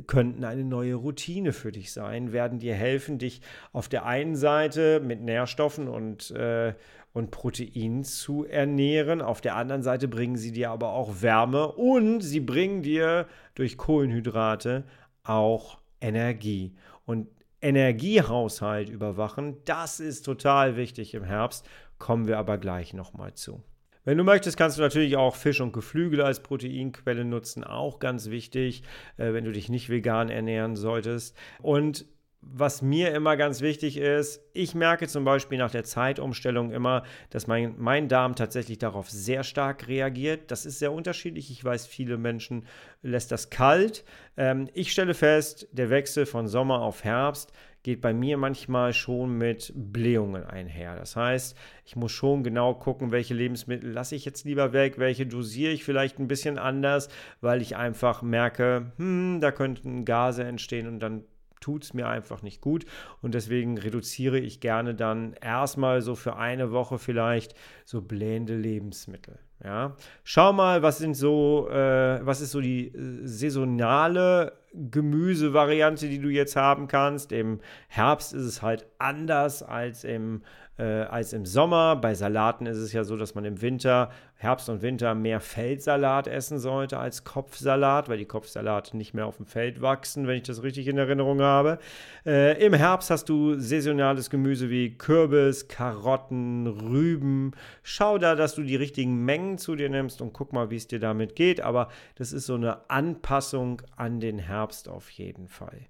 könnten 0.08 0.44
eine 0.44 0.64
neue 0.64 0.96
Routine 0.96 1.52
für 1.52 1.72
dich 1.72 1.92
sein, 1.92 2.32
werden 2.32 2.60
dir 2.60 2.76
helfen, 2.76 3.18
dich 3.18 3.42
auf 3.74 3.90
der 3.90 4.06
einen 4.06 4.36
Seite 4.36 5.00
mit 5.00 5.22
Nährstoffen 5.22 5.88
und, 5.88 6.32
äh, 6.32 6.74
und 7.14 7.32
Proteinen 7.32 8.04
zu 8.04 8.46
ernähren. 8.46 9.22
Auf 9.22 9.42
der 9.42 9.56
anderen 9.56 9.84
Seite 9.84 10.08
bringen 10.08 10.38
sie 10.38 10.52
dir 10.52 10.72
aber 10.72 10.94
auch 10.94 11.22
Wärme 11.22 11.68
und 11.72 12.22
sie 12.22 12.40
bringen 12.40 12.84
dir 12.84 13.28
durch 13.56 13.78
Kohlenhydrate 13.78 14.86
auch 15.24 15.80
Energie. 16.00 16.76
Und 17.06 17.28
Energiehaushalt 17.62 18.90
überwachen, 18.90 19.58
das 19.66 20.00
ist 20.00 20.24
total 20.24 20.78
wichtig 20.78 21.14
im 21.14 21.24
Herbst, 21.24 21.68
kommen 22.00 22.28
wir 22.28 22.40
aber 22.40 22.58
gleich 22.58 22.94
nochmal 22.94 23.34
zu. 23.36 23.64
Wenn 24.04 24.18
du 24.18 24.24
möchtest, 24.24 24.58
kannst 24.58 24.78
du 24.78 24.82
natürlich 24.82 25.16
auch 25.16 25.36
Fisch 25.36 25.62
und 25.62 25.74
Geflügel 25.74 26.22
als 26.22 26.42
Proteinquelle 26.42 27.24
nutzen, 27.24 27.64
auch 27.64 28.00
ganz 28.00 28.32
wichtig, 28.32 28.82
äh, 29.18 29.34
wenn 29.34 29.46
du 29.46 29.52
dich 29.52 29.70
nicht 29.70 29.90
vegan 29.90 30.30
ernähren 30.30 30.76
solltest. 30.76 31.38
Und 31.62 32.08
was 32.42 32.82
mir 32.82 33.14
immer 33.14 33.38
ganz 33.38 33.62
wichtig 33.62 33.98
ist, 33.98 34.42
ich 34.54 34.74
merke 34.74 35.08
zum 35.08 35.24
Beispiel 35.24 35.60
nach 35.60 35.70
der 35.72 35.84
Zeitumstellung 35.84 36.72
immer, 36.72 37.04
dass 37.30 37.46
mein, 37.46 37.76
mein 37.78 38.08
Darm 38.08 38.36
tatsächlich 38.36 38.80
darauf 38.80 39.10
sehr 39.10 39.44
stark 39.44 39.88
reagiert. 39.88 40.50
Das 40.50 40.66
ist 40.66 40.80
sehr 40.80 40.92
unterschiedlich. 40.92 41.52
Ich 41.52 41.64
weiß, 41.64 41.86
viele 41.86 42.18
Menschen 42.18 42.66
lässt 43.04 43.32
das 43.32 43.52
kalt. 43.52 44.04
Ähm, 44.38 44.70
ich 44.74 44.92
stelle 44.92 45.14
fest, 45.14 45.68
der 45.72 45.92
Wechsel 45.92 46.26
von 46.26 46.48
Sommer 46.48 46.82
auf 46.82 47.04
Herbst 47.04 47.54
geht 47.84 48.02
bei 48.02 48.14
mir 48.14 48.38
manchmal 48.38 48.94
schon 48.94 49.38
mit 49.38 49.74
Blähungen 49.76 50.44
einher. 50.44 50.96
Das 50.96 51.16
heißt, 51.16 51.58
ich 51.86 51.96
muss 51.96 52.12
schon 52.12 52.44
genau 52.44 52.76
gucken, 52.76 53.12
welche 53.12 53.34
Lebensmittel 53.34 53.92
lasse 53.92 54.16
ich 54.16 54.24
jetzt 54.26 54.46
lieber 54.46 54.72
weg, 54.72 55.00
welche 55.00 55.26
dosiere 55.26 55.72
ich 55.72 55.84
vielleicht 55.84 56.20
ein 56.20 56.28
bisschen 56.28 56.60
anders, 56.60 57.10
weil 57.40 57.62
ich 57.62 57.76
einfach 57.76 58.22
merke, 58.22 58.92
hm, 58.98 59.40
da 59.42 59.52
könnten 59.52 60.06
Gase 60.06 60.44
entstehen 60.44 60.88
und 60.88 61.00
dann 61.00 61.24
tut 61.62 61.86
es 61.86 61.94
mir 61.94 62.10
einfach 62.10 62.42
nicht 62.42 62.60
gut. 62.60 62.86
Und 63.22 63.34
deswegen 63.34 63.78
reduziere 63.78 64.40
ich 64.40 64.60
gerne 64.60 64.94
dann 64.94 65.34
erstmal 65.34 66.02
so 66.02 66.16
für 66.16 66.36
eine 66.36 66.72
Woche 66.72 67.00
vielleicht 67.00 67.56
so 67.86 68.02
blähende 68.02 68.56
Lebensmittel. 68.58 69.40
Ja, 69.64 69.96
schau 70.24 70.54
mal, 70.54 70.82
was 70.82 70.98
sind 70.98 71.14
so, 71.14 71.70
äh, 71.70 72.26
was 72.26 72.42
ist 72.42 72.52
so 72.52 72.62
die 72.62 72.88
äh, 72.88 73.28
saisonale 73.28 74.54
Gemüsevariante, 74.74 76.10
die 76.10 76.20
du 76.20 76.30
jetzt 76.30 76.56
haben 76.56 76.88
kannst. 76.88 77.32
Im 77.32 77.60
Herbst 77.88 78.34
ist 78.34 78.44
es 78.44 78.62
halt 78.64 78.88
anders 78.98 79.62
als 79.62 80.04
im 80.04 80.42
äh, 80.82 81.04
als 81.04 81.32
im 81.32 81.46
Sommer. 81.46 81.96
Bei 81.96 82.16
Salaten 82.16 82.66
ist 82.66 82.78
es 82.78 82.92
ja 82.92 83.04
so, 83.04 83.16
dass 83.16 83.36
man 83.36 83.46
im 83.46 83.62
Winter, 83.62 84.10
Herbst 84.36 84.68
und 84.68 84.82
Winter 84.82 85.14
mehr 85.14 85.40
Feldsalat 85.40 86.28
essen 86.28 86.58
sollte 86.58 86.98
als 86.98 87.24
Kopfsalat, 87.24 88.10
weil 88.10 88.18
die 88.18 88.26
Kopfsalate 88.26 88.98
nicht 88.98 89.14
mehr 89.14 89.28
auf 89.28 89.38
dem 89.38 89.46
Feld 89.46 89.82
wachsen, 89.82 90.26
wenn 90.26 90.38
ich 90.38 90.44
das 90.44 90.64
richtig 90.64 90.88
in 90.88 90.98
Erinnerung 90.98 91.42
habe. 91.42 91.78
Äh, 92.26 92.60
Im 92.66 92.74
Herbst 92.74 93.12
hast 93.12 93.30
du 93.30 93.60
saisonales 93.60 94.32
Gemüse 94.32 94.72
wie 94.72 94.98
Kürbis, 94.98 95.68
Karotten, 95.68 96.66
Rüben. 96.66 97.52
Schau 97.84 98.18
da, 98.18 98.34
dass 98.34 98.56
du 98.56 98.64
die 98.64 98.76
richtigen 98.76 99.24
Mengen 99.24 99.60
zu 99.60 99.76
dir 99.76 99.90
nimmst 99.90 100.20
und 100.20 100.34
guck 100.34 100.52
mal, 100.52 100.72
wie 100.72 100.78
es 100.78 100.88
dir 100.88 101.00
damit 101.00 101.36
geht. 101.36 101.62
Aber 101.62 101.90
das 102.16 102.34
ist 102.34 102.48
so 102.48 102.56
eine 102.56 102.90
Anpassung 102.90 103.84
an 103.96 104.20
den 104.20 104.40
Herbst 104.40 104.90
auf 104.90 105.12
jeden 105.12 105.48
Fall. 105.48 105.82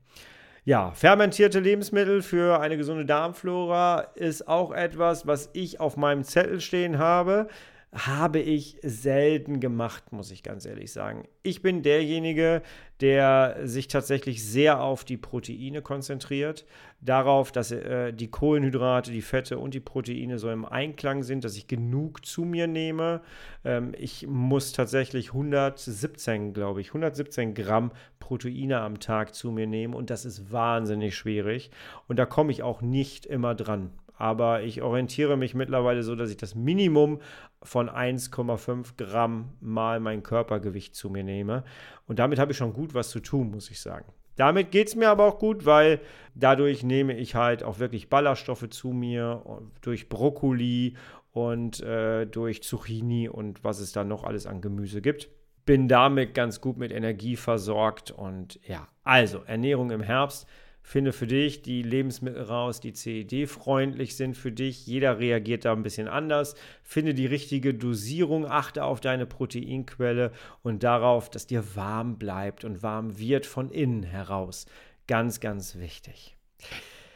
Ja, 0.63 0.91
fermentierte 0.91 1.59
Lebensmittel 1.59 2.21
für 2.21 2.59
eine 2.59 2.77
gesunde 2.77 3.03
Darmflora 3.03 4.01
ist 4.13 4.47
auch 4.47 4.71
etwas, 4.71 5.25
was 5.25 5.49
ich 5.53 5.79
auf 5.79 5.97
meinem 5.97 6.23
Zettel 6.23 6.61
stehen 6.61 6.99
habe 6.99 7.47
habe 7.93 8.39
ich 8.39 8.77
selten 8.83 9.59
gemacht, 9.59 10.13
muss 10.13 10.31
ich 10.31 10.43
ganz 10.43 10.65
ehrlich 10.65 10.93
sagen. 10.93 11.27
Ich 11.43 11.61
bin 11.61 11.83
derjenige, 11.83 12.61
der 13.01 13.57
sich 13.63 13.89
tatsächlich 13.89 14.45
sehr 14.45 14.81
auf 14.81 15.03
die 15.03 15.17
Proteine 15.17 15.81
konzentriert, 15.81 16.65
darauf, 17.01 17.51
dass 17.51 17.71
äh, 17.71 18.13
die 18.13 18.29
Kohlenhydrate, 18.29 19.11
die 19.11 19.21
Fette 19.21 19.57
und 19.57 19.73
die 19.73 19.79
Proteine 19.81 20.39
so 20.39 20.49
im 20.49 20.65
Einklang 20.65 21.23
sind, 21.23 21.43
dass 21.43 21.57
ich 21.57 21.67
genug 21.67 22.25
zu 22.25 22.43
mir 22.45 22.67
nehme. 22.67 23.21
Ähm, 23.65 23.93
ich 23.97 24.25
muss 24.25 24.71
tatsächlich 24.71 25.29
117, 25.29 26.53
glaube 26.53 26.79
ich, 26.79 26.89
117 26.89 27.55
Gramm 27.55 27.91
Proteine 28.19 28.79
am 28.79 28.99
Tag 29.01 29.35
zu 29.35 29.51
mir 29.51 29.67
nehmen 29.67 29.93
und 29.93 30.09
das 30.09 30.23
ist 30.23 30.51
wahnsinnig 30.53 31.17
schwierig 31.17 31.71
und 32.07 32.17
da 32.17 32.25
komme 32.25 32.51
ich 32.53 32.63
auch 32.63 32.81
nicht 32.81 33.25
immer 33.25 33.55
dran 33.55 33.91
aber 34.21 34.61
ich 34.61 34.83
orientiere 34.83 35.35
mich 35.35 35.55
mittlerweile 35.55 36.03
so, 36.03 36.15
dass 36.15 36.29
ich 36.29 36.37
das 36.37 36.53
Minimum 36.53 37.21
von 37.63 37.89
1,5 37.89 38.95
Gramm 38.95 39.53
mal 39.61 39.99
mein 39.99 40.21
Körpergewicht 40.21 40.95
zu 40.95 41.09
mir 41.09 41.23
nehme. 41.23 41.63
Und 42.05 42.19
damit 42.19 42.37
habe 42.37 42.51
ich 42.51 42.57
schon 42.59 42.73
gut 42.73 42.93
was 42.93 43.09
zu 43.09 43.19
tun, 43.19 43.49
muss 43.49 43.71
ich 43.71 43.81
sagen. 43.81 44.13
Damit 44.35 44.69
geht 44.69 44.89
es 44.89 44.95
mir 44.95 45.09
aber 45.09 45.25
auch 45.25 45.39
gut, 45.39 45.65
weil 45.65 46.01
dadurch 46.35 46.83
nehme 46.83 47.17
ich 47.17 47.33
halt 47.33 47.63
auch 47.63 47.79
wirklich 47.79 48.09
Ballaststoffe 48.09 48.69
zu 48.69 48.89
mir, 48.89 49.41
durch 49.81 50.07
Brokkoli 50.07 50.97
und 51.31 51.81
äh, 51.81 52.27
durch 52.27 52.61
Zucchini 52.61 53.27
und 53.27 53.63
was 53.63 53.79
es 53.79 53.91
da 53.91 54.03
noch 54.03 54.23
alles 54.23 54.45
an 54.45 54.61
Gemüse 54.61 55.01
gibt. 55.01 55.29
Bin 55.65 55.87
damit 55.87 56.35
ganz 56.35 56.61
gut 56.61 56.77
mit 56.77 56.91
Energie 56.91 57.37
versorgt 57.37 58.11
und 58.11 58.59
ja, 58.67 58.87
also 59.03 59.41
Ernährung 59.47 59.89
im 59.89 60.01
Herbst 60.01 60.47
Finde 60.83 61.13
für 61.13 61.27
dich 61.27 61.61
die 61.61 61.83
Lebensmittel 61.83 62.43
raus, 62.43 62.79
die 62.79 62.93
CED-freundlich 62.93 64.15
sind 64.15 64.35
für 64.35 64.51
dich. 64.51 64.87
Jeder 64.87 65.19
reagiert 65.19 65.65
da 65.65 65.73
ein 65.73 65.83
bisschen 65.83 66.07
anders. 66.07 66.55
Finde 66.83 67.13
die 67.13 67.27
richtige 67.27 67.73
Dosierung, 67.73 68.45
achte 68.45 68.83
auf 68.83 68.99
deine 68.99 69.25
Proteinquelle 69.25 70.31
und 70.63 70.83
darauf, 70.83 71.29
dass 71.29 71.47
dir 71.47 71.75
warm 71.75 72.17
bleibt 72.17 72.65
und 72.65 72.83
warm 72.83 73.17
wird 73.17 73.45
von 73.45 73.69
innen 73.69 74.03
heraus. 74.03 74.65
Ganz, 75.07 75.39
ganz 75.39 75.75
wichtig. 75.77 76.35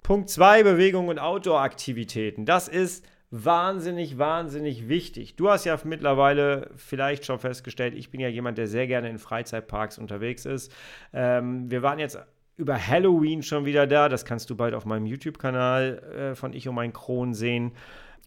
Punkt 0.04 0.30
2, 0.30 0.64
Bewegung 0.64 1.08
und 1.08 1.18
Outdoor-Aktivitäten. 1.20 2.46
Das 2.46 2.68
ist 2.68 3.06
wahnsinnig, 3.32 4.18
wahnsinnig 4.18 4.88
wichtig. 4.88 5.36
Du 5.36 5.50
hast 5.50 5.66
ja 5.66 5.78
mittlerweile 5.84 6.70
vielleicht 6.76 7.26
schon 7.26 7.40
festgestellt, 7.40 7.96
ich 7.96 8.12
bin 8.12 8.22
ja 8.22 8.30
jemand, 8.30 8.58
der 8.58 8.68
sehr 8.68 8.88
gerne 8.88 9.10
in 9.10 9.18
Freizeitparks 9.18 9.98
unterwegs 9.98 10.46
ist. 10.46 10.72
Ähm, 11.12 11.70
wir 11.70 11.82
waren 11.82 12.00
jetzt 12.00 12.20
über 12.58 12.88
Halloween 12.88 13.44
schon 13.44 13.66
wieder 13.66 13.88
da. 13.88 14.10
Das 14.10 14.26
kannst 14.26 14.50
du 14.50 14.56
bald 14.56 14.74
auf 14.74 14.86
meinem 14.86 15.06
YouTube-Kanal 15.06 16.32
äh, 16.32 16.36
von 16.36 16.54
Ich 16.54 16.68
und 16.68 16.76
mein 16.76 16.94
Kron 16.94 17.34
sehen. 17.34 17.74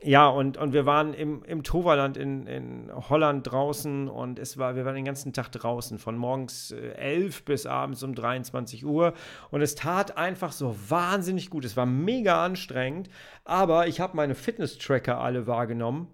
Ja, 0.00 0.28
und, 0.28 0.56
und 0.56 0.72
wir 0.72 0.86
waren 0.86 1.12
im, 1.12 1.42
im 1.42 1.64
Toverland 1.64 2.16
in, 2.16 2.46
in 2.46 2.88
Holland 2.94 3.50
draußen 3.50 4.06
und 4.06 4.38
es 4.38 4.56
war, 4.56 4.76
wir 4.76 4.84
waren 4.84 4.94
den 4.94 5.04
ganzen 5.04 5.32
Tag 5.32 5.50
draußen, 5.50 5.98
von 5.98 6.16
morgens 6.16 6.70
äh, 6.70 6.92
11 6.92 7.44
bis 7.44 7.66
abends 7.66 8.04
um 8.04 8.14
23 8.14 8.86
Uhr. 8.86 9.12
Und 9.50 9.60
es 9.60 9.74
tat 9.74 10.16
einfach 10.16 10.52
so 10.52 10.76
wahnsinnig 10.88 11.50
gut. 11.50 11.64
Es 11.64 11.76
war 11.76 11.86
mega 11.86 12.44
anstrengend, 12.44 13.08
aber 13.44 13.88
ich 13.88 13.98
habe 13.98 14.16
meine 14.16 14.36
Fitness-Tracker 14.36 15.18
alle 15.18 15.48
wahrgenommen 15.48 16.06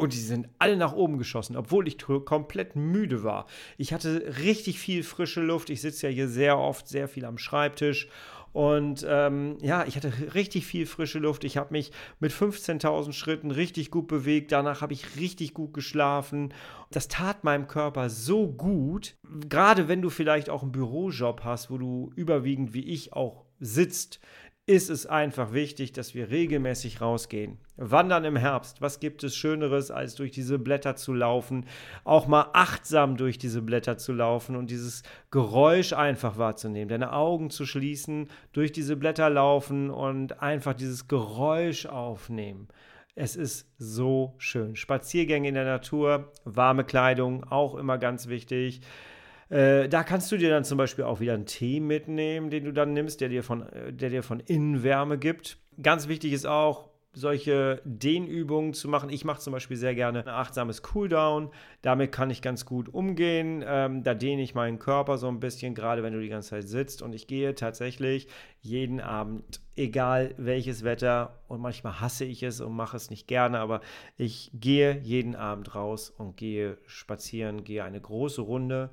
und 0.00 0.14
die 0.14 0.18
sind 0.18 0.48
alle 0.58 0.76
nach 0.76 0.92
oben 0.92 1.18
geschossen, 1.18 1.56
obwohl 1.56 1.86
ich 1.86 1.98
komplett 1.98 2.74
müde 2.74 3.22
war. 3.22 3.46
Ich 3.76 3.92
hatte 3.92 4.34
richtig 4.42 4.78
viel 4.78 5.02
frische 5.02 5.42
Luft. 5.42 5.70
Ich 5.70 5.80
sitze 5.80 6.08
ja 6.08 6.12
hier 6.12 6.28
sehr 6.28 6.58
oft, 6.58 6.88
sehr 6.88 7.06
viel 7.06 7.24
am 7.24 7.38
Schreibtisch. 7.38 8.08
Und 8.52 9.06
ähm, 9.08 9.58
ja, 9.60 9.84
ich 9.86 9.94
hatte 9.96 10.12
richtig 10.34 10.66
viel 10.66 10.86
frische 10.86 11.20
Luft. 11.20 11.44
Ich 11.44 11.56
habe 11.56 11.72
mich 11.72 11.92
mit 12.18 12.32
15.000 12.32 13.12
Schritten 13.12 13.50
richtig 13.50 13.90
gut 13.90 14.08
bewegt. 14.08 14.50
Danach 14.50 14.80
habe 14.80 14.92
ich 14.92 15.16
richtig 15.16 15.54
gut 15.54 15.72
geschlafen. 15.72 16.52
Das 16.90 17.06
tat 17.06 17.44
meinem 17.44 17.68
Körper 17.68 18.10
so 18.10 18.48
gut. 18.48 19.16
Gerade 19.48 19.86
wenn 19.86 20.02
du 20.02 20.10
vielleicht 20.10 20.50
auch 20.50 20.62
einen 20.62 20.72
Bürojob 20.72 21.44
hast, 21.44 21.70
wo 21.70 21.78
du 21.78 22.10
überwiegend 22.16 22.74
wie 22.74 22.84
ich 22.84 23.12
auch 23.12 23.44
sitzt, 23.60 24.18
ist 24.66 24.88
es 24.88 25.06
einfach 25.06 25.52
wichtig, 25.52 25.92
dass 25.92 26.14
wir 26.14 26.30
regelmäßig 26.30 27.00
rausgehen. 27.00 27.58
Wandern 27.76 28.24
im 28.24 28.36
Herbst, 28.36 28.80
was 28.80 29.00
gibt 29.00 29.24
es 29.24 29.34
Schöneres, 29.34 29.90
als 29.90 30.14
durch 30.14 30.30
diese 30.30 30.58
Blätter 30.58 30.94
zu 30.94 31.12
laufen, 31.12 31.66
auch 32.04 32.28
mal 32.28 32.50
achtsam 32.52 33.16
durch 33.16 33.38
diese 33.38 33.62
Blätter 33.62 33.98
zu 33.98 34.12
laufen 34.12 34.54
und 34.54 34.70
dieses 34.70 35.02
Geräusch 35.30 35.92
einfach 35.92 36.38
wahrzunehmen, 36.38 36.88
deine 36.88 37.12
Augen 37.12 37.50
zu 37.50 37.66
schließen, 37.66 38.28
durch 38.52 38.70
diese 38.70 38.96
Blätter 38.96 39.28
laufen 39.28 39.90
und 39.90 40.40
einfach 40.40 40.74
dieses 40.74 41.08
Geräusch 41.08 41.86
aufnehmen. 41.86 42.68
Es 43.16 43.36
ist 43.36 43.68
so 43.76 44.34
schön. 44.38 44.76
Spaziergänge 44.76 45.48
in 45.48 45.54
der 45.54 45.64
Natur, 45.64 46.32
warme 46.44 46.84
Kleidung, 46.84 47.44
auch 47.44 47.74
immer 47.74 47.98
ganz 47.98 48.28
wichtig. 48.28 48.82
Äh, 49.50 49.88
da 49.88 50.04
kannst 50.04 50.30
du 50.32 50.36
dir 50.36 50.48
dann 50.48 50.64
zum 50.64 50.78
Beispiel 50.78 51.04
auch 51.04 51.20
wieder 51.20 51.34
einen 51.34 51.46
Tee 51.46 51.80
mitnehmen, 51.80 52.50
den 52.50 52.64
du 52.64 52.72
dann 52.72 52.92
nimmst, 52.92 53.20
der 53.20 53.28
dir 53.28 53.42
von, 53.42 53.68
äh, 53.68 53.92
der 53.92 54.10
dir 54.10 54.22
von 54.22 54.40
innen 54.40 54.82
Wärme 54.82 55.18
gibt. 55.18 55.58
Ganz 55.82 56.08
wichtig 56.08 56.32
ist 56.32 56.46
auch, 56.46 56.90
solche 57.12 57.82
Dehnübungen 57.84 58.72
zu 58.72 58.88
machen. 58.88 59.10
Ich 59.10 59.24
mache 59.24 59.40
zum 59.40 59.52
Beispiel 59.52 59.76
sehr 59.76 59.94
gerne 59.94 60.20
ein 60.20 60.28
achtsames 60.28 60.82
Cooldown. 60.82 61.50
Damit 61.82 62.12
kann 62.12 62.30
ich 62.30 62.40
ganz 62.40 62.64
gut 62.64 62.88
umgehen. 62.88 63.64
Ähm, 63.66 64.04
da 64.04 64.14
dehne 64.14 64.42
ich 64.42 64.54
meinen 64.54 64.78
Körper 64.78 65.18
so 65.18 65.26
ein 65.26 65.40
bisschen, 65.40 65.74
gerade 65.74 66.02
wenn 66.04 66.12
du 66.12 66.20
die 66.20 66.28
ganze 66.28 66.50
Zeit 66.50 66.68
sitzt. 66.68 67.02
Und 67.02 67.12
ich 67.12 67.26
gehe 67.26 67.54
tatsächlich 67.56 68.28
jeden 68.60 69.00
Abend, 69.00 69.60
egal 69.74 70.34
welches 70.36 70.84
Wetter, 70.84 71.40
und 71.48 71.60
manchmal 71.60 72.00
hasse 72.00 72.24
ich 72.24 72.44
es 72.44 72.60
und 72.60 72.76
mache 72.76 72.96
es 72.96 73.10
nicht 73.10 73.26
gerne, 73.26 73.58
aber 73.58 73.80
ich 74.16 74.52
gehe 74.54 75.00
jeden 75.02 75.34
Abend 75.34 75.74
raus 75.74 76.10
und 76.10 76.36
gehe 76.36 76.78
spazieren, 76.86 77.64
gehe 77.64 77.82
eine 77.82 78.00
große 78.00 78.40
Runde 78.40 78.90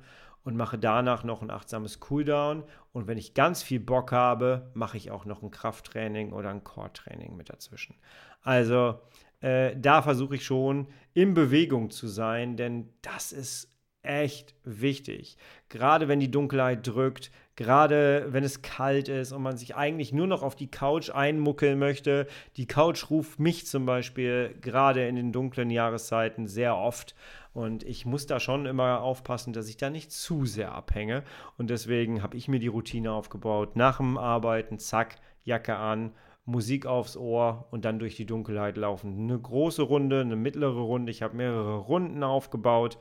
und 0.48 0.56
mache 0.56 0.78
danach 0.78 1.24
noch 1.24 1.42
ein 1.42 1.50
achtsames 1.50 2.00
Cooldown. 2.00 2.64
Und 2.94 3.06
wenn 3.06 3.18
ich 3.18 3.34
ganz 3.34 3.62
viel 3.62 3.80
Bock 3.80 4.12
habe, 4.12 4.70
mache 4.72 4.96
ich 4.96 5.10
auch 5.10 5.26
noch 5.26 5.42
ein 5.42 5.50
Krafttraining 5.50 6.32
oder 6.32 6.48
ein 6.48 6.64
Core-Training 6.64 7.36
mit 7.36 7.50
dazwischen. 7.50 7.96
Also 8.40 8.98
äh, 9.40 9.76
da 9.76 10.00
versuche 10.00 10.36
ich 10.36 10.46
schon 10.46 10.88
in 11.12 11.34
Bewegung 11.34 11.90
zu 11.90 12.06
sein, 12.08 12.56
denn 12.56 12.88
das 13.02 13.30
ist 13.30 13.76
echt 14.00 14.54
wichtig. 14.64 15.36
Gerade 15.68 16.08
wenn 16.08 16.18
die 16.18 16.30
Dunkelheit 16.30 16.86
drückt, 16.86 17.30
gerade 17.58 18.28
wenn 18.30 18.44
es 18.44 18.62
kalt 18.62 19.08
ist 19.08 19.32
und 19.32 19.42
man 19.42 19.56
sich 19.56 19.74
eigentlich 19.74 20.12
nur 20.12 20.28
noch 20.28 20.44
auf 20.44 20.54
die 20.54 20.70
Couch 20.70 21.10
einmuckeln 21.10 21.76
möchte. 21.76 22.28
Die 22.56 22.68
Couch 22.68 23.10
ruft 23.10 23.40
mich 23.40 23.66
zum 23.66 23.84
Beispiel 23.84 24.54
gerade 24.60 25.08
in 25.08 25.16
den 25.16 25.32
dunklen 25.32 25.68
Jahreszeiten 25.68 26.46
sehr 26.46 26.76
oft. 26.76 27.16
Und 27.54 27.82
ich 27.82 28.06
muss 28.06 28.26
da 28.26 28.38
schon 28.38 28.64
immer 28.64 29.00
aufpassen, 29.00 29.52
dass 29.52 29.68
ich 29.68 29.76
da 29.76 29.90
nicht 29.90 30.12
zu 30.12 30.46
sehr 30.46 30.70
abhänge. 30.70 31.24
Und 31.56 31.68
deswegen 31.68 32.22
habe 32.22 32.36
ich 32.36 32.46
mir 32.46 32.60
die 32.60 32.68
Routine 32.68 33.10
aufgebaut. 33.10 33.74
Nach 33.74 33.96
dem 33.96 34.18
Arbeiten, 34.18 34.78
zack, 34.78 35.16
Jacke 35.42 35.74
an, 35.74 36.12
Musik 36.44 36.86
aufs 36.86 37.16
Ohr 37.16 37.66
und 37.72 37.84
dann 37.84 37.98
durch 37.98 38.14
die 38.14 38.26
Dunkelheit 38.26 38.76
laufen. 38.76 39.24
Eine 39.24 39.36
große 39.36 39.82
Runde, 39.82 40.20
eine 40.20 40.36
mittlere 40.36 40.78
Runde. 40.78 41.10
Ich 41.10 41.22
habe 41.22 41.36
mehrere 41.36 41.78
Runden 41.78 42.22
aufgebaut 42.22 42.98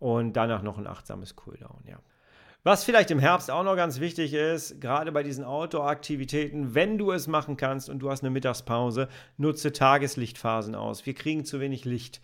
und 0.00 0.32
danach 0.32 0.62
noch 0.62 0.76
ein 0.76 0.88
achtsames 0.88 1.36
Cooldown, 1.36 1.84
ja. 1.86 2.00
Was 2.64 2.84
vielleicht 2.84 3.10
im 3.10 3.18
Herbst 3.18 3.50
auch 3.50 3.64
noch 3.64 3.74
ganz 3.74 3.98
wichtig 3.98 4.34
ist, 4.34 4.80
gerade 4.80 5.10
bei 5.10 5.24
diesen 5.24 5.44
Outdoor-Aktivitäten, 5.44 6.76
wenn 6.76 6.96
du 6.96 7.10
es 7.10 7.26
machen 7.26 7.56
kannst 7.56 7.90
und 7.90 7.98
du 7.98 8.08
hast 8.08 8.22
eine 8.22 8.30
Mittagspause, 8.30 9.08
nutze 9.36 9.72
Tageslichtphasen 9.72 10.76
aus. 10.76 11.04
Wir 11.04 11.14
kriegen 11.14 11.44
zu 11.44 11.58
wenig 11.58 11.84
Licht. 11.84 12.20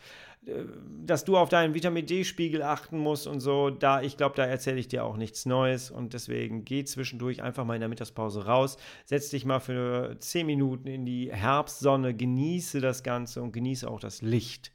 Äh, 0.47 0.64
dass 1.04 1.25
du 1.25 1.37
auf 1.37 1.49
deinen 1.49 1.75
Vitamin 1.75 2.07
D-Spiegel 2.07 2.62
achten 2.62 2.99
musst 2.99 3.26
und 3.26 3.40
so, 3.40 3.71
da, 3.71 4.00
ich 4.00 4.16
glaube, 4.16 4.37
da 4.37 4.45
erzähle 4.45 4.78
ich 4.78 4.87
dir 4.87 5.04
auch 5.04 5.16
nichts 5.16 5.45
Neues 5.45 5.90
und 5.90 6.14
deswegen 6.14 6.64
geh 6.64 6.85
zwischendurch 6.85 7.42
einfach 7.42 7.64
mal 7.64 7.75
in 7.75 7.80
der 7.80 7.88
Mittagspause 7.88 8.47
raus, 8.47 8.76
setz 9.07 9.30
dich 9.30 9.45
mal 9.45 9.59
für 9.59 10.21
10 10.21 10.47
Minuten 10.47 10.87
in 10.87 11.04
die 11.04 11.33
Herbstsonne, 11.33 12.14
genieße 12.14 12.80
das 12.80 13.02
Ganze 13.02 13.42
und 13.42 13.52
genieße 13.52 13.90
auch 13.90 13.99
das 13.99 14.23
Licht. 14.23 14.71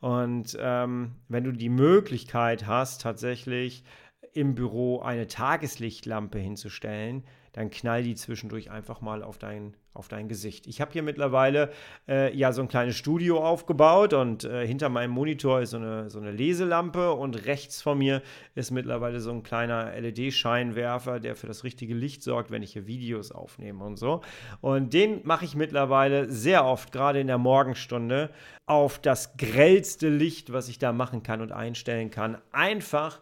Und 0.00 0.56
ähm, 0.58 1.12
wenn 1.28 1.44
du 1.44 1.52
die 1.52 1.68
Möglichkeit 1.68 2.66
hast, 2.66 3.02
tatsächlich 3.02 3.84
im 4.32 4.54
Büro 4.54 5.00
eine 5.00 5.26
Tageslichtlampe 5.26 6.38
hinzustellen, 6.38 7.24
dann 7.52 7.68
knall 7.68 8.02
die 8.02 8.14
zwischendurch 8.14 8.70
einfach 8.70 9.02
mal 9.02 9.22
auf 9.22 9.36
dein, 9.36 9.74
auf 9.92 10.08
dein 10.08 10.26
Gesicht. 10.26 10.66
Ich 10.66 10.80
habe 10.80 10.90
hier 10.90 11.02
mittlerweile 11.02 11.70
äh, 12.08 12.34
ja 12.34 12.50
so 12.52 12.62
ein 12.62 12.68
kleines 12.68 12.96
Studio 12.96 13.44
aufgebaut 13.44 14.14
und 14.14 14.44
äh, 14.44 14.66
hinter 14.66 14.88
meinem 14.88 15.10
Monitor 15.10 15.60
ist 15.60 15.70
so 15.70 15.76
eine, 15.76 16.08
so 16.08 16.18
eine 16.18 16.30
Leselampe 16.30 17.12
und 17.12 17.44
rechts 17.44 17.82
von 17.82 17.98
mir 17.98 18.22
ist 18.54 18.70
mittlerweile 18.70 19.20
so 19.20 19.30
ein 19.32 19.42
kleiner 19.42 19.92
LED-Scheinwerfer, 20.00 21.20
der 21.20 21.36
für 21.36 21.46
das 21.46 21.62
richtige 21.62 21.94
Licht 21.94 22.22
sorgt, 22.22 22.50
wenn 22.50 22.62
ich 22.62 22.72
hier 22.72 22.86
Videos 22.86 23.32
aufnehme 23.32 23.84
und 23.84 23.98
so. 23.98 24.22
Und 24.62 24.94
den 24.94 25.20
mache 25.24 25.44
ich 25.44 25.54
mittlerweile 25.54 26.30
sehr 26.30 26.64
oft, 26.64 26.90
gerade 26.90 27.20
in 27.20 27.26
der 27.26 27.38
Morgenstunde, 27.38 28.30
auf 28.64 28.98
das 28.98 29.36
grellste 29.36 30.08
Licht, 30.08 30.54
was 30.54 30.70
ich 30.70 30.78
da 30.78 30.94
machen 30.94 31.22
kann 31.22 31.42
und 31.42 31.52
einstellen 31.52 32.10
kann. 32.10 32.38
Einfach, 32.50 33.20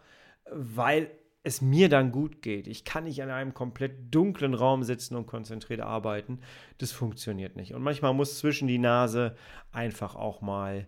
weil 0.52 1.10
es 1.42 1.62
mir 1.62 1.88
dann 1.88 2.12
gut 2.12 2.42
geht. 2.42 2.66
Ich 2.66 2.84
kann 2.84 3.04
nicht 3.04 3.18
in 3.18 3.30
einem 3.30 3.54
komplett 3.54 4.14
dunklen 4.14 4.54
Raum 4.54 4.82
sitzen 4.82 5.16
und 5.16 5.26
konzentriert 5.26 5.80
arbeiten. 5.80 6.40
Das 6.78 6.92
funktioniert 6.92 7.56
nicht. 7.56 7.74
Und 7.74 7.82
manchmal 7.82 8.12
muss 8.12 8.38
zwischen 8.38 8.68
die 8.68 8.78
Nase 8.78 9.36
einfach 9.72 10.16
auch 10.16 10.42
mal 10.42 10.86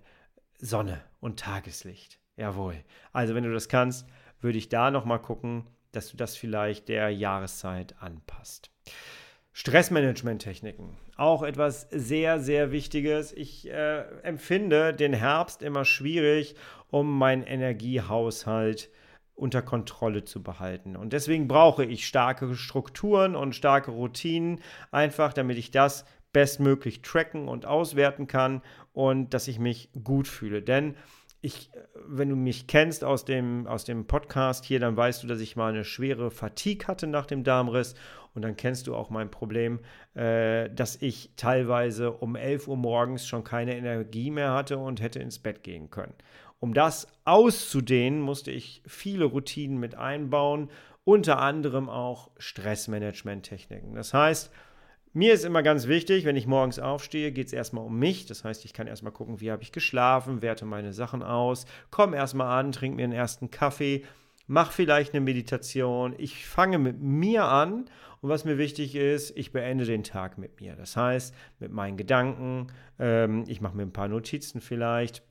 Sonne 0.58 1.00
und 1.20 1.40
Tageslicht. 1.40 2.18
Jawohl. 2.36 2.76
Also 3.12 3.34
wenn 3.34 3.44
du 3.44 3.52
das 3.52 3.68
kannst, 3.68 4.06
würde 4.40 4.58
ich 4.58 4.68
da 4.68 4.90
noch 4.90 5.04
mal 5.04 5.18
gucken, 5.18 5.66
dass 5.92 6.10
du 6.10 6.16
das 6.16 6.36
vielleicht 6.36 6.88
der 6.88 7.10
Jahreszeit 7.10 7.94
anpasst. 8.00 8.70
Stressmanagement-Techniken. 9.52 10.96
Auch 11.16 11.42
etwas 11.42 11.88
sehr, 11.90 12.40
sehr 12.40 12.72
Wichtiges. 12.72 13.32
Ich 13.32 13.68
äh, 13.70 14.00
empfinde 14.22 14.94
den 14.94 15.12
Herbst 15.12 15.62
immer 15.62 15.84
schwierig, 15.84 16.56
um 16.88 17.18
meinen 17.18 17.42
Energiehaushalt 17.42 18.80
zu 18.80 18.90
unter 19.34 19.62
Kontrolle 19.62 20.24
zu 20.24 20.42
behalten. 20.42 20.96
Und 20.96 21.12
deswegen 21.12 21.48
brauche 21.48 21.84
ich 21.84 22.06
starke 22.06 22.54
Strukturen 22.54 23.34
und 23.34 23.54
starke 23.54 23.90
Routinen, 23.90 24.60
einfach 24.90 25.32
damit 25.32 25.58
ich 25.58 25.70
das 25.70 26.04
bestmöglich 26.32 27.02
tracken 27.02 27.48
und 27.48 27.66
auswerten 27.66 28.26
kann 28.26 28.62
und 28.92 29.34
dass 29.34 29.48
ich 29.48 29.58
mich 29.58 29.90
gut 30.04 30.28
fühle. 30.28 30.62
Denn 30.62 30.96
ich, 31.44 31.70
wenn 32.06 32.28
du 32.28 32.36
mich 32.36 32.68
kennst 32.68 33.02
aus 33.02 33.24
dem, 33.24 33.66
aus 33.66 33.84
dem 33.84 34.06
Podcast 34.06 34.64
hier, 34.64 34.78
dann 34.78 34.96
weißt 34.96 35.22
du, 35.22 35.26
dass 35.26 35.40
ich 35.40 35.56
mal 35.56 35.72
eine 35.72 35.84
schwere 35.84 36.30
Fatigue 36.30 36.86
hatte 36.86 37.08
nach 37.08 37.26
dem 37.26 37.42
Darmriss. 37.42 37.94
Und 38.34 38.42
dann 38.42 38.56
kennst 38.56 38.86
du 38.86 38.94
auch 38.94 39.10
mein 39.10 39.30
Problem, 39.30 39.80
äh, 40.14 40.70
dass 40.70 41.02
ich 41.02 41.32
teilweise 41.36 42.12
um 42.12 42.36
11 42.36 42.68
Uhr 42.68 42.76
morgens 42.76 43.26
schon 43.26 43.44
keine 43.44 43.76
Energie 43.76 44.30
mehr 44.30 44.52
hatte 44.52 44.78
und 44.78 45.02
hätte 45.02 45.18
ins 45.18 45.40
Bett 45.40 45.62
gehen 45.62 45.90
können. 45.90 46.14
Um 46.62 46.74
das 46.74 47.08
auszudehnen, 47.24 48.20
musste 48.20 48.52
ich 48.52 48.84
viele 48.86 49.24
Routinen 49.24 49.78
mit 49.78 49.96
einbauen, 49.96 50.70
unter 51.02 51.40
anderem 51.40 51.88
auch 51.88 52.30
Stressmanagement-Techniken. 52.38 53.96
Das 53.96 54.14
heißt, 54.14 54.52
mir 55.12 55.34
ist 55.34 55.44
immer 55.44 55.64
ganz 55.64 55.88
wichtig, 55.88 56.24
wenn 56.24 56.36
ich 56.36 56.46
morgens 56.46 56.78
aufstehe, 56.78 57.32
geht 57.32 57.48
es 57.48 57.52
erstmal 57.52 57.84
um 57.84 57.98
mich. 57.98 58.26
Das 58.26 58.44
heißt, 58.44 58.64
ich 58.64 58.74
kann 58.74 58.86
erstmal 58.86 59.10
gucken, 59.10 59.40
wie 59.40 59.50
habe 59.50 59.64
ich 59.64 59.72
geschlafen, 59.72 60.40
werte 60.40 60.64
meine 60.64 60.92
Sachen 60.92 61.24
aus, 61.24 61.66
komme 61.90 62.16
erstmal 62.16 62.56
an, 62.56 62.70
trinke 62.70 62.94
mir 62.94 63.08
den 63.08 63.12
ersten 63.12 63.50
Kaffee, 63.50 64.04
mache 64.46 64.72
vielleicht 64.72 65.14
eine 65.14 65.20
Meditation. 65.20 66.14
Ich 66.16 66.46
fange 66.46 66.78
mit 66.78 67.02
mir 67.02 67.44
an 67.44 67.86
und 68.20 68.28
was 68.28 68.44
mir 68.44 68.56
wichtig 68.56 68.94
ist, 68.94 69.36
ich 69.36 69.50
beende 69.50 69.84
den 69.84 70.04
Tag 70.04 70.38
mit 70.38 70.60
mir. 70.60 70.76
Das 70.76 70.96
heißt, 70.96 71.34
mit 71.58 71.72
meinen 71.72 71.96
Gedanken, 71.96 72.68
ähm, 73.00 73.42
ich 73.48 73.60
mache 73.60 73.76
mir 73.76 73.82
ein 73.82 73.92
paar 73.92 74.06
Notizen 74.06 74.60
vielleicht 74.60 75.24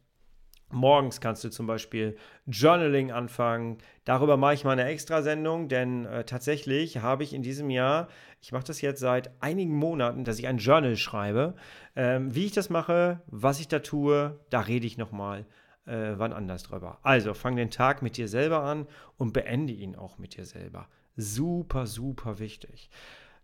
Morgens 0.73 1.21
kannst 1.21 1.43
du 1.43 1.49
zum 1.49 1.67
Beispiel 1.67 2.17
Journaling 2.47 3.11
anfangen. 3.11 3.77
Darüber 4.05 4.37
mache 4.37 4.55
ich 4.55 4.63
mal 4.63 4.71
eine 4.71 4.85
Extrasendung, 4.85 5.67
denn 5.67 6.05
äh, 6.05 6.23
tatsächlich 6.23 6.97
habe 6.97 7.23
ich 7.23 7.33
in 7.33 7.43
diesem 7.43 7.69
Jahr, 7.69 8.07
ich 8.41 8.51
mache 8.51 8.65
das 8.65 8.81
jetzt 8.81 8.99
seit 8.99 9.31
einigen 9.41 9.75
Monaten, 9.75 10.23
dass 10.23 10.39
ich 10.39 10.47
ein 10.47 10.57
Journal 10.57 10.95
schreibe. 10.95 11.55
Ähm, 11.95 12.33
wie 12.33 12.45
ich 12.45 12.51
das 12.51 12.69
mache, 12.69 13.21
was 13.27 13.59
ich 13.59 13.67
da 13.67 13.79
tue, 13.79 14.39
da 14.49 14.61
rede 14.61 14.87
ich 14.87 14.97
nochmal 14.97 15.45
äh, 15.85 16.13
wann 16.17 16.33
anders 16.33 16.63
drüber. 16.63 16.99
Also 17.03 17.33
fang 17.33 17.55
den 17.55 17.71
Tag 17.71 18.01
mit 18.01 18.17
dir 18.17 18.27
selber 18.27 18.63
an 18.63 18.87
und 19.17 19.33
beende 19.33 19.73
ihn 19.73 19.95
auch 19.95 20.17
mit 20.17 20.37
dir 20.37 20.45
selber. 20.45 20.87
Super, 21.15 21.87
super 21.87 22.39
wichtig. 22.39 22.89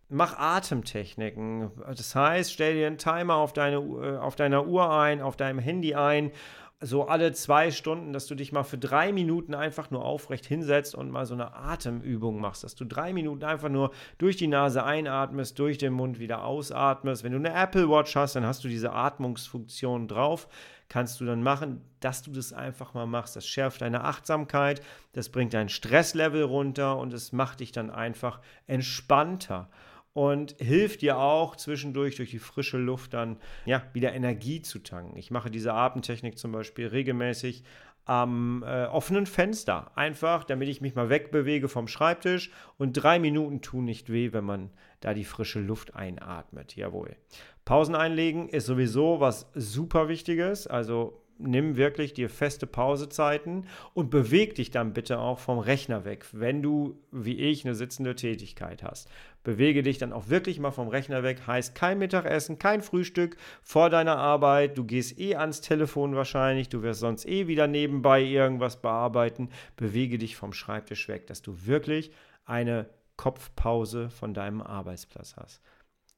Mach 0.09 0.37
Atemtechniken. 0.37 1.71
Das 1.85 2.15
heißt, 2.15 2.53
stell 2.53 2.75
dir 2.75 2.87
einen 2.87 2.97
Timer 2.97 3.35
auf, 3.35 3.51
deine, 3.51 3.77
äh, 3.77 4.17
auf 4.17 4.35
deiner 4.35 4.65
Uhr 4.65 4.89
ein, 4.89 5.21
auf 5.21 5.35
deinem 5.35 5.59
Handy 5.59 5.95
ein 5.95 6.31
so 6.79 7.07
alle 7.07 7.31
zwei 7.33 7.71
Stunden, 7.71 8.13
dass 8.13 8.27
du 8.27 8.35
dich 8.35 8.51
mal 8.51 8.63
für 8.63 8.77
drei 8.77 9.11
Minuten 9.11 9.55
einfach 9.55 9.89
nur 9.89 10.05
aufrecht 10.05 10.45
hinsetzt 10.45 10.93
und 10.93 11.09
mal 11.09 11.25
so 11.25 11.33
eine 11.33 11.55
Atemübung 11.55 12.39
machst, 12.39 12.63
dass 12.63 12.75
du 12.75 12.85
drei 12.85 13.13
Minuten 13.13 13.43
einfach 13.43 13.69
nur 13.69 13.91
durch 14.19 14.37
die 14.37 14.47
Nase 14.47 14.83
einatmest, 14.83 15.57
durch 15.57 15.79
den 15.79 15.93
Mund 15.93 16.19
wieder 16.19 16.43
ausatmest. 16.43 17.23
Wenn 17.23 17.31
du 17.31 17.39
eine 17.39 17.53
Apple 17.53 17.89
Watch 17.89 18.15
hast, 18.15 18.35
dann 18.35 18.45
hast 18.45 18.63
du 18.63 18.67
diese 18.67 18.93
Atmungsfunktion 18.93 20.07
drauf. 20.07 20.47
Kannst 20.87 21.19
du 21.19 21.25
dann 21.25 21.41
machen, 21.41 21.81
dass 21.99 22.21
du 22.21 22.31
das 22.31 22.53
einfach 22.53 22.93
mal 22.93 23.07
machst. 23.07 23.35
Das 23.35 23.47
schärft 23.47 23.81
deine 23.81 24.03
Achtsamkeit, 24.03 24.81
das 25.13 25.29
bringt 25.29 25.53
dein 25.53 25.69
Stresslevel 25.69 26.43
runter 26.43 26.97
und 26.97 27.11
es 27.11 27.31
macht 27.31 27.59
dich 27.59 27.71
dann 27.71 27.89
einfach 27.89 28.39
entspannter 28.67 29.67
und 30.13 30.55
hilft 30.59 31.01
dir 31.01 31.17
auch 31.17 31.55
zwischendurch 31.55 32.15
durch 32.15 32.31
die 32.31 32.39
frische 32.39 32.77
Luft 32.77 33.13
dann 33.13 33.37
ja 33.65 33.83
wieder 33.93 34.13
Energie 34.13 34.61
zu 34.61 34.79
tanken. 34.79 35.17
Ich 35.17 35.31
mache 35.31 35.51
diese 35.51 35.73
Atemtechnik 35.73 36.37
zum 36.37 36.51
Beispiel 36.51 36.87
regelmäßig 36.87 37.63
am 38.07 38.63
äh, 38.65 38.85
offenen 38.85 39.25
Fenster, 39.25 39.91
einfach 39.95 40.45
damit 40.45 40.69
ich 40.69 40.79
mich 40.79 40.95
mal 40.95 41.09
wegbewege 41.09 41.67
vom 41.67 41.89
Schreibtisch 41.89 42.51
und 42.77 42.93
drei 42.93 43.19
Minuten 43.19 43.61
tun 43.61 43.83
nicht 43.83 44.11
weh, 44.11 44.31
wenn 44.31 44.45
man 44.45 44.71
da 45.01 45.13
die 45.13 45.25
frische 45.25 45.59
Luft 45.59 45.93
einatmet. 45.93 46.75
Jawohl. 46.75 47.17
Pausen 47.65 47.95
einlegen 47.95 48.47
ist 48.47 48.65
sowieso 48.65 49.19
was 49.19 49.51
super 49.53 50.07
Wichtiges, 50.07 50.67
also 50.67 51.21
nimm 51.39 51.75
wirklich 51.75 52.13
dir 52.13 52.29
feste 52.29 52.65
Pausezeiten 52.65 53.67
und 53.93 54.09
beweg 54.09 54.55
dich 54.55 54.71
dann 54.71 54.93
bitte 54.93 55.19
auch 55.19 55.39
vom 55.39 55.59
Rechner 55.59 56.05
weg, 56.05 56.25
wenn 56.31 56.61
du, 56.61 56.99
wie 57.11 57.37
ich, 57.37 57.65
eine 57.65 57.75
sitzende 57.75 58.15
Tätigkeit 58.15 58.83
hast. 58.83 59.09
Bewege 59.47 59.81
dich 59.81 59.97
dann 59.97 60.11
auch 60.11 60.27
wirklich 60.27 60.59
mal 60.59 60.71
vom 60.71 60.89
Rechner 60.89 61.23
weg. 61.23 61.47
Heißt 61.47 61.73
kein 61.73 61.99
Mittagessen, 61.99 62.59
kein 62.59 62.81
Frühstück 62.81 63.37
vor 63.63 63.89
deiner 63.89 64.17
Arbeit. 64.17 64.77
Du 64.77 64.83
gehst 64.83 65.17
eh 65.17 65.35
ans 65.35 65.61
Telefon 65.61 66.17
wahrscheinlich. 66.17 66.67
Du 66.67 66.81
wirst 66.81 66.99
sonst 66.99 67.25
eh 67.25 67.47
wieder 67.47 67.65
nebenbei 67.65 68.21
irgendwas 68.21 68.81
bearbeiten. 68.81 69.47
Bewege 69.77 70.17
dich 70.17 70.35
vom 70.35 70.51
Schreibtisch 70.51 71.07
weg, 71.07 71.27
dass 71.27 71.41
du 71.41 71.65
wirklich 71.65 72.11
eine 72.43 72.89
Kopfpause 73.15 74.09
von 74.09 74.33
deinem 74.33 74.61
Arbeitsplatz 74.61 75.37
hast. 75.37 75.61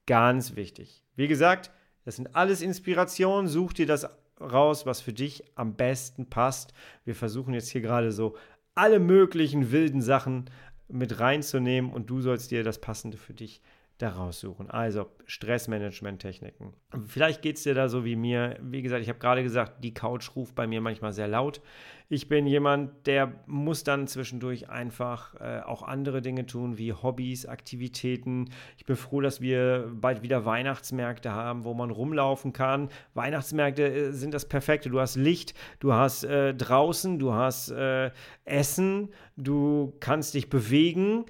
Ganz 0.07 0.55
wichtig. 0.55 1.03
Wie 1.15 1.27
gesagt, 1.27 1.69
das 2.05 2.15
sind 2.15 2.35
alles 2.35 2.63
Inspirationen. 2.63 3.47
Such 3.47 3.73
dir 3.73 3.85
das 3.85 4.09
raus, 4.41 4.87
was 4.87 5.01
für 5.01 5.13
dich 5.13 5.43
am 5.53 5.75
besten 5.75 6.31
passt. 6.31 6.73
Wir 7.05 7.13
versuchen 7.13 7.53
jetzt 7.53 7.69
hier 7.69 7.81
gerade 7.81 8.11
so 8.11 8.35
alle 8.73 8.99
möglichen 8.99 9.71
wilden 9.71 10.01
Sachen 10.01 10.49
mit 10.89 11.19
reinzunehmen 11.19 11.91
und 11.91 12.09
du 12.09 12.21
sollst 12.21 12.51
dir 12.51 12.63
das 12.63 12.79
Passende 12.79 13.17
für 13.17 13.33
dich 13.33 13.61
daraus 13.99 14.39
suchen. 14.39 14.69
Also 14.69 15.07
Stressmanagement-Techniken. 15.25 16.73
Vielleicht 17.05 17.41
geht 17.41 17.57
es 17.57 17.63
dir 17.63 17.75
da 17.75 17.89
so 17.89 18.05
wie 18.05 18.15
mir. 18.15 18.57
Wie 18.61 18.81
gesagt, 18.81 19.03
ich 19.03 19.09
habe 19.09 19.19
gerade 19.19 19.43
gesagt, 19.43 19.83
die 19.83 19.93
Couch 19.93 20.35
ruft 20.35 20.55
bei 20.55 20.67
mir 20.67 20.81
manchmal 20.81 21.11
sehr 21.11 21.27
laut. 21.27 21.61
Ich 22.07 22.27
bin 22.27 22.47
jemand, 22.47 23.05
der 23.05 23.33
muss 23.45 23.83
dann 23.83 24.07
zwischendurch 24.07 24.69
einfach 24.69 25.35
äh, 25.35 25.59
auch 25.59 25.83
andere 25.83 26.23
Dinge 26.23 26.45
tun, 26.47 26.79
wie 26.79 26.93
Hobbys, 26.93 27.45
Aktivitäten. 27.45 28.49
Ich 28.77 28.85
bin 28.85 28.95
froh, 28.95 29.21
dass 29.21 29.41
wir 29.41 29.91
bald 29.93 30.23
wieder 30.23 30.43
Weihnachtsmärkte 30.45 31.31
haben, 31.31 31.65
wo 31.65 31.75
man 31.75 31.91
rumlaufen 31.91 32.51
kann. 32.51 32.89
Weihnachtsmärkte 33.13 33.83
äh, 33.83 34.11
sind 34.11 34.33
das 34.33 34.47
Perfekte. 34.47 34.89
Du 34.89 34.99
hast 34.99 35.17
Licht, 35.17 35.53
du 35.81 35.93
hast 35.93 36.23
äh, 36.23 36.55
draußen, 36.55 37.19
du 37.19 37.33
hast 37.33 37.69
äh, 37.69 38.09
Essen, 38.45 39.09
du 39.37 39.93
kannst 39.99 40.33
dich 40.33 40.49
bewegen 40.49 41.25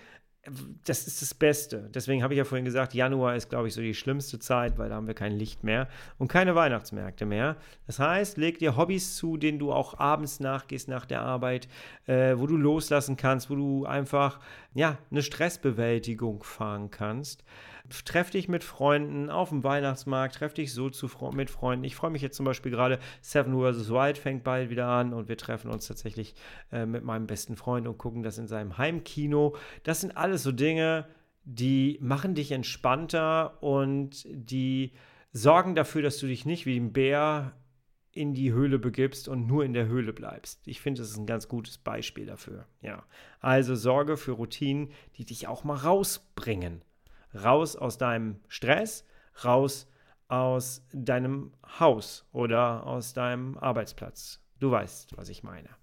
das 0.85 1.07
ist 1.07 1.21
das 1.21 1.33
Beste. 1.33 1.89
Deswegen 1.93 2.23
habe 2.23 2.33
ich 2.33 2.37
ja 2.37 2.45
vorhin 2.45 2.65
gesagt, 2.65 2.93
Januar 2.93 3.35
ist, 3.35 3.49
glaube 3.49 3.67
ich, 3.67 3.73
so 3.73 3.81
die 3.81 3.93
schlimmste 3.93 4.39
Zeit, 4.39 4.77
weil 4.77 4.89
da 4.89 4.95
haben 4.95 5.07
wir 5.07 5.13
kein 5.13 5.33
Licht 5.33 5.63
mehr 5.63 5.87
und 6.17 6.27
keine 6.27 6.55
Weihnachtsmärkte 6.55 7.25
mehr. 7.25 7.55
Das 7.87 7.99
heißt, 7.99 8.37
leg 8.37 8.59
dir 8.59 8.77
Hobbys 8.77 9.15
zu, 9.15 9.37
denen 9.37 9.59
du 9.59 9.71
auch 9.71 9.99
abends 9.99 10.39
nachgehst 10.39 10.87
nach 10.87 11.05
der 11.05 11.21
Arbeit, 11.21 11.67
äh, 12.07 12.35
wo 12.37 12.47
du 12.47 12.57
loslassen 12.57 13.17
kannst, 13.17 13.49
wo 13.49 13.55
du 13.55 13.85
einfach 13.85 14.39
ja 14.73 14.97
eine 15.11 15.23
Stressbewältigung 15.23 16.43
fahren 16.43 16.91
kannst 16.91 17.43
treff 17.89 18.29
dich 18.29 18.47
mit 18.47 18.63
Freunden 18.63 19.29
auf 19.29 19.49
dem 19.49 19.63
Weihnachtsmarkt, 19.63 20.35
treff 20.35 20.53
dich 20.53 20.73
so 20.73 20.89
zu, 20.89 21.09
mit 21.33 21.49
Freunden. 21.49 21.85
Ich 21.85 21.95
freue 21.95 22.11
mich 22.11 22.21
jetzt 22.21 22.37
zum 22.37 22.45
Beispiel 22.45 22.71
gerade, 22.71 22.99
Seven 23.21 23.53
vs. 23.53 23.89
Wild 23.89 24.17
fängt 24.17 24.43
bald 24.43 24.69
wieder 24.69 24.87
an 24.87 25.13
und 25.13 25.27
wir 25.27 25.37
treffen 25.37 25.71
uns 25.71 25.87
tatsächlich 25.87 26.35
äh, 26.71 26.85
mit 26.85 27.03
meinem 27.03 27.27
besten 27.27 27.55
Freund 27.55 27.87
und 27.87 27.97
gucken 27.97 28.23
das 28.23 28.37
in 28.37 28.47
seinem 28.47 28.77
Heimkino. 28.77 29.55
Das 29.83 30.01
sind 30.01 30.15
alles 30.15 30.43
so 30.43 30.51
Dinge, 30.51 31.07
die 31.43 31.97
machen 32.01 32.35
dich 32.35 32.51
entspannter 32.51 33.61
und 33.63 34.25
die 34.29 34.93
sorgen 35.31 35.75
dafür, 35.75 36.01
dass 36.01 36.17
du 36.17 36.27
dich 36.27 36.45
nicht 36.45 36.65
wie 36.65 36.77
ein 36.77 36.93
Bär 36.93 37.53
in 38.11 38.33
die 38.33 38.51
Höhle 38.51 38.79
begibst 38.79 39.27
und 39.27 39.47
nur 39.47 39.63
in 39.63 39.73
der 39.73 39.87
Höhle 39.87 40.13
bleibst. 40.13 40.67
Ich 40.67 40.81
finde, 40.81 41.01
das 41.01 41.11
ist 41.11 41.17
ein 41.17 41.27
ganz 41.27 41.47
gutes 41.47 41.77
Beispiel 41.77 42.25
dafür. 42.25 42.65
Ja. 42.81 43.03
Also 43.39 43.75
sorge 43.75 44.17
für 44.17 44.31
Routinen, 44.31 44.91
die 45.17 45.25
dich 45.25 45.47
auch 45.47 45.63
mal 45.63 45.77
rausbringen 45.77 46.81
raus 47.33 47.75
aus 47.75 47.97
deinem 47.97 48.39
Stress, 48.47 49.05
raus 49.43 49.87
aus 50.27 50.85
deinem 50.93 51.51
Haus 51.79 52.27
oder 52.31 52.85
aus 52.85 53.13
deinem 53.13 53.57
Arbeitsplatz. 53.57 54.41
Du 54.59 54.71
weißt, 54.71 55.17
was 55.17 55.29
ich 55.29 55.43
meine. 55.43 55.78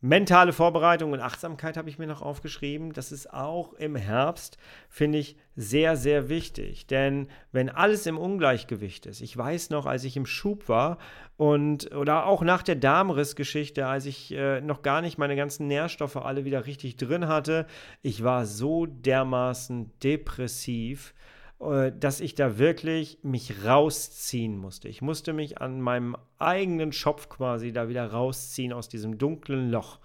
Mentale 0.00 0.52
Vorbereitung 0.52 1.10
und 1.10 1.18
Achtsamkeit 1.18 1.76
habe 1.76 1.90
ich 1.90 1.98
mir 1.98 2.06
noch 2.06 2.22
aufgeschrieben. 2.22 2.92
Das 2.92 3.10
ist 3.10 3.32
auch 3.32 3.72
im 3.72 3.96
Herbst, 3.96 4.56
finde 4.88 5.18
ich, 5.18 5.36
sehr, 5.56 5.96
sehr 5.96 6.28
wichtig. 6.28 6.86
Denn 6.86 7.26
wenn 7.50 7.68
alles 7.68 8.06
im 8.06 8.16
Ungleichgewicht 8.16 9.06
ist, 9.06 9.20
ich 9.20 9.36
weiß 9.36 9.70
noch, 9.70 9.86
als 9.86 10.04
ich 10.04 10.16
im 10.16 10.24
Schub 10.24 10.68
war 10.68 10.98
und 11.36 11.92
oder 11.96 12.26
auch 12.26 12.42
nach 12.42 12.62
der 12.62 12.76
Darmrissgeschichte, 12.76 13.88
als 13.88 14.06
ich 14.06 14.32
äh, 14.32 14.60
noch 14.60 14.82
gar 14.82 15.02
nicht 15.02 15.18
meine 15.18 15.34
ganzen 15.34 15.66
Nährstoffe 15.66 16.16
alle 16.16 16.44
wieder 16.44 16.66
richtig 16.66 16.96
drin 16.96 17.26
hatte, 17.26 17.66
ich 18.00 18.22
war 18.22 18.46
so 18.46 18.86
dermaßen 18.86 19.90
depressiv 19.98 21.12
dass 21.58 22.20
ich 22.20 22.36
da 22.36 22.58
wirklich 22.58 23.18
mich 23.22 23.64
rausziehen 23.64 24.56
musste. 24.56 24.88
Ich 24.88 25.02
musste 25.02 25.32
mich 25.32 25.60
an 25.60 25.80
meinem 25.80 26.16
eigenen 26.38 26.92
Schopf 26.92 27.28
quasi 27.28 27.72
da 27.72 27.88
wieder 27.88 28.06
rausziehen 28.06 28.72
aus 28.72 28.88
diesem 28.88 29.18
dunklen 29.18 29.70
Loch. 29.70 29.98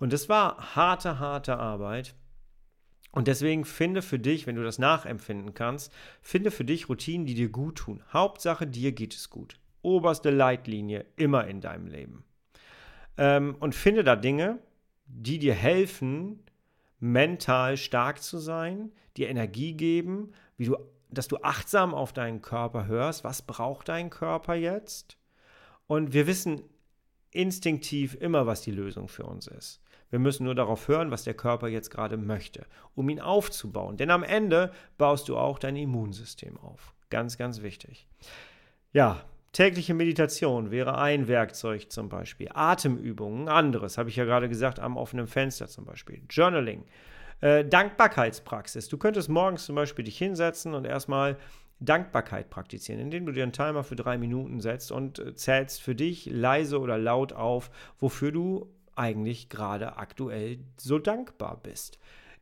Und 0.00 0.12
das 0.12 0.28
war 0.28 0.74
harte, 0.74 1.20
harte 1.20 1.56
Arbeit. 1.58 2.14
Und 3.12 3.28
deswegen 3.28 3.64
finde 3.64 4.02
für 4.02 4.18
dich, 4.18 4.46
wenn 4.46 4.56
du 4.56 4.62
das 4.62 4.78
nachempfinden 4.78 5.54
kannst, 5.54 5.92
finde 6.20 6.50
für 6.50 6.64
dich 6.64 6.88
Routinen, 6.88 7.26
die 7.26 7.34
dir 7.34 7.48
gut 7.48 7.76
tun. 7.76 8.02
Hauptsache, 8.12 8.66
dir 8.66 8.92
geht 8.92 9.14
es 9.14 9.30
gut. 9.30 9.58
Oberste 9.82 10.30
Leitlinie 10.30 11.06
immer 11.16 11.46
in 11.46 11.60
deinem 11.60 11.86
Leben. 11.86 12.24
Ähm, 13.16 13.56
und 13.60 13.74
finde 13.74 14.04
da 14.04 14.16
Dinge, 14.16 14.58
die 15.06 15.38
dir 15.38 15.54
helfen, 15.54 16.40
mental 17.00 17.76
stark 17.76 18.22
zu 18.22 18.38
sein, 18.38 18.92
dir 19.16 19.28
Energie 19.28 19.74
geben, 19.74 20.32
wie 20.58 20.66
du, 20.66 20.76
dass 21.10 21.28
du 21.28 21.38
achtsam 21.38 21.94
auf 21.94 22.12
deinen 22.12 22.42
Körper 22.42 22.86
hörst, 22.86 23.24
was 23.24 23.40
braucht 23.42 23.88
dein 23.88 24.10
Körper 24.10 24.54
jetzt? 24.54 25.16
Und 25.86 26.12
wir 26.12 26.26
wissen 26.26 26.62
instinktiv 27.30 28.14
immer, 28.20 28.46
was 28.46 28.60
die 28.60 28.70
Lösung 28.70 29.08
für 29.08 29.24
uns 29.24 29.46
ist. 29.46 29.80
Wir 30.10 30.18
müssen 30.18 30.44
nur 30.44 30.54
darauf 30.54 30.88
hören, 30.88 31.10
was 31.10 31.24
der 31.24 31.34
Körper 31.34 31.68
jetzt 31.68 31.90
gerade 31.90 32.16
möchte, 32.16 32.66
um 32.94 33.08
ihn 33.08 33.20
aufzubauen. 33.20 33.96
Denn 33.96 34.10
am 34.10 34.22
Ende 34.22 34.72
baust 34.96 35.28
du 35.28 35.36
auch 35.36 35.58
dein 35.58 35.76
Immunsystem 35.76 36.58
auf. 36.58 36.94
Ganz, 37.10 37.36
ganz 37.36 37.62
wichtig. 37.62 38.06
Ja, 38.92 39.22
tägliche 39.52 39.94
Meditation 39.94 40.70
wäre 40.70 40.98
ein 40.98 41.28
Werkzeug 41.28 41.92
zum 41.92 42.08
Beispiel. 42.08 42.48
Atemübungen, 42.52 43.48
anderes, 43.48 43.98
habe 43.98 44.08
ich 44.08 44.16
ja 44.16 44.24
gerade 44.24 44.48
gesagt, 44.48 44.78
am 44.80 44.96
offenen 44.96 45.26
Fenster 45.26 45.68
zum 45.68 45.84
Beispiel. 45.84 46.22
Journaling 46.30 46.84
äh, 47.40 47.64
Dankbarkeitspraxis. 47.64 48.88
Du 48.88 48.98
könntest 48.98 49.28
morgens 49.28 49.66
zum 49.66 49.74
Beispiel 49.74 50.04
dich 50.04 50.18
hinsetzen 50.18 50.74
und 50.74 50.84
erstmal 50.84 51.36
Dankbarkeit 51.80 52.50
praktizieren, 52.50 53.00
indem 53.00 53.26
du 53.26 53.32
dir 53.32 53.44
einen 53.44 53.52
Timer 53.52 53.84
für 53.84 53.96
drei 53.96 54.18
Minuten 54.18 54.60
setzt 54.60 54.90
und 54.90 55.18
äh, 55.18 55.34
zählst 55.34 55.80
für 55.80 55.94
dich 55.94 56.26
leise 56.26 56.80
oder 56.80 56.98
laut 56.98 57.32
auf, 57.32 57.70
wofür 57.98 58.32
du 58.32 58.68
eigentlich 58.96 59.48
gerade 59.48 59.96
aktuell 59.96 60.58
so 60.76 60.98
dankbar 60.98 61.60
bist. 61.62 61.98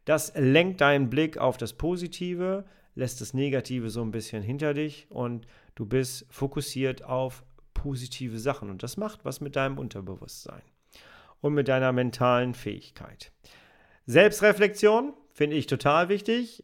Das 0.06 0.32
lenkt 0.36 0.80
deinen 0.80 1.10
Blick 1.10 1.36
auf 1.36 1.58
das 1.58 1.74
Positive, 1.74 2.64
lässt 2.94 3.20
das 3.20 3.34
Negative 3.34 3.90
so 3.90 4.02
ein 4.02 4.10
bisschen 4.10 4.42
hinter 4.42 4.72
dich 4.72 5.06
und 5.10 5.46
du 5.74 5.84
bist 5.84 6.26
fokussiert 6.30 7.04
auf 7.04 7.44
positive 7.74 8.38
Sachen. 8.38 8.70
Und 8.70 8.82
das 8.82 8.96
macht 8.96 9.24
was 9.24 9.40
mit 9.40 9.54
deinem 9.56 9.78
Unterbewusstsein 9.78 10.62
und 11.42 11.52
mit 11.52 11.68
deiner 11.68 11.92
mentalen 11.92 12.54
Fähigkeit. 12.54 13.32
Selbstreflexion 14.06 15.14
finde 15.32 15.56
ich 15.56 15.66
total 15.66 16.08
wichtig. 16.08 16.62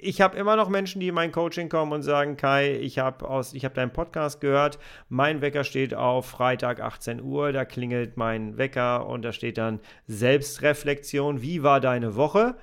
Ich 0.00 0.20
habe 0.20 0.36
immer 0.36 0.56
noch 0.56 0.68
Menschen, 0.68 1.00
die 1.00 1.08
in 1.08 1.14
mein 1.14 1.30
Coaching 1.30 1.68
kommen 1.68 1.92
und 1.92 2.02
sagen, 2.02 2.36
Kai, 2.36 2.76
ich 2.76 2.98
habe 2.98 3.28
hab 3.28 3.74
deinen 3.74 3.92
Podcast 3.92 4.40
gehört, 4.40 4.78
mein 5.08 5.40
Wecker 5.40 5.62
steht 5.62 5.94
auf 5.94 6.26
Freitag 6.26 6.80
18 6.80 7.20
Uhr, 7.20 7.52
da 7.52 7.64
klingelt 7.64 8.16
mein 8.16 8.58
Wecker 8.58 9.06
und 9.06 9.22
da 9.22 9.32
steht 9.32 9.58
dann 9.58 9.80
Selbstreflexion, 10.06 11.42
wie 11.42 11.62
war 11.62 11.80
deine 11.80 12.16
Woche? 12.16 12.56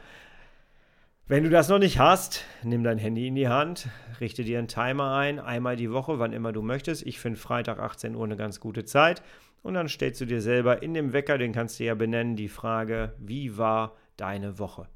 Wenn 1.28 1.44
du 1.44 1.50
das 1.50 1.70
noch 1.70 1.80
nicht 1.80 2.00
hast, 2.00 2.46
nimm 2.64 2.84
dein 2.84 2.98
Handy 2.98 3.28
in 3.28 3.36
die 3.36 3.48
Hand, 3.48 3.90
richte 4.22 4.44
dir 4.44 4.60
einen 4.60 4.68
Timer 4.68 5.16
ein, 5.16 5.40
einmal 5.40 5.76
die 5.76 5.92
Woche, 5.92 6.20
wann 6.20 6.34
immer 6.34 6.54
du 6.54 6.62
möchtest. 6.62 7.06
Ich 7.06 7.20
finde 7.20 7.40
Freitag 7.40 7.80
18 7.80 8.16
Uhr 8.16 8.24
eine 8.24 8.38
ganz 8.38 8.60
gute 8.60 8.86
Zeit. 8.86 9.24
Und 9.64 9.74
dann 9.74 9.90
stellst 9.90 10.22
du 10.22 10.26
dir 10.26 10.42
selber 10.42 10.84
in 10.84 10.94
dem 10.94 11.12
Wecker, 11.12 11.40
den 11.40 11.52
kannst 11.52 11.80
du 11.80 11.86
ja 11.86 11.96
benennen, 11.96 12.36
die 12.36 12.50
Frage, 12.50 13.14
wie 13.18 13.58
war 13.58 13.96
deine 14.18 14.60
Woche? 14.60 14.88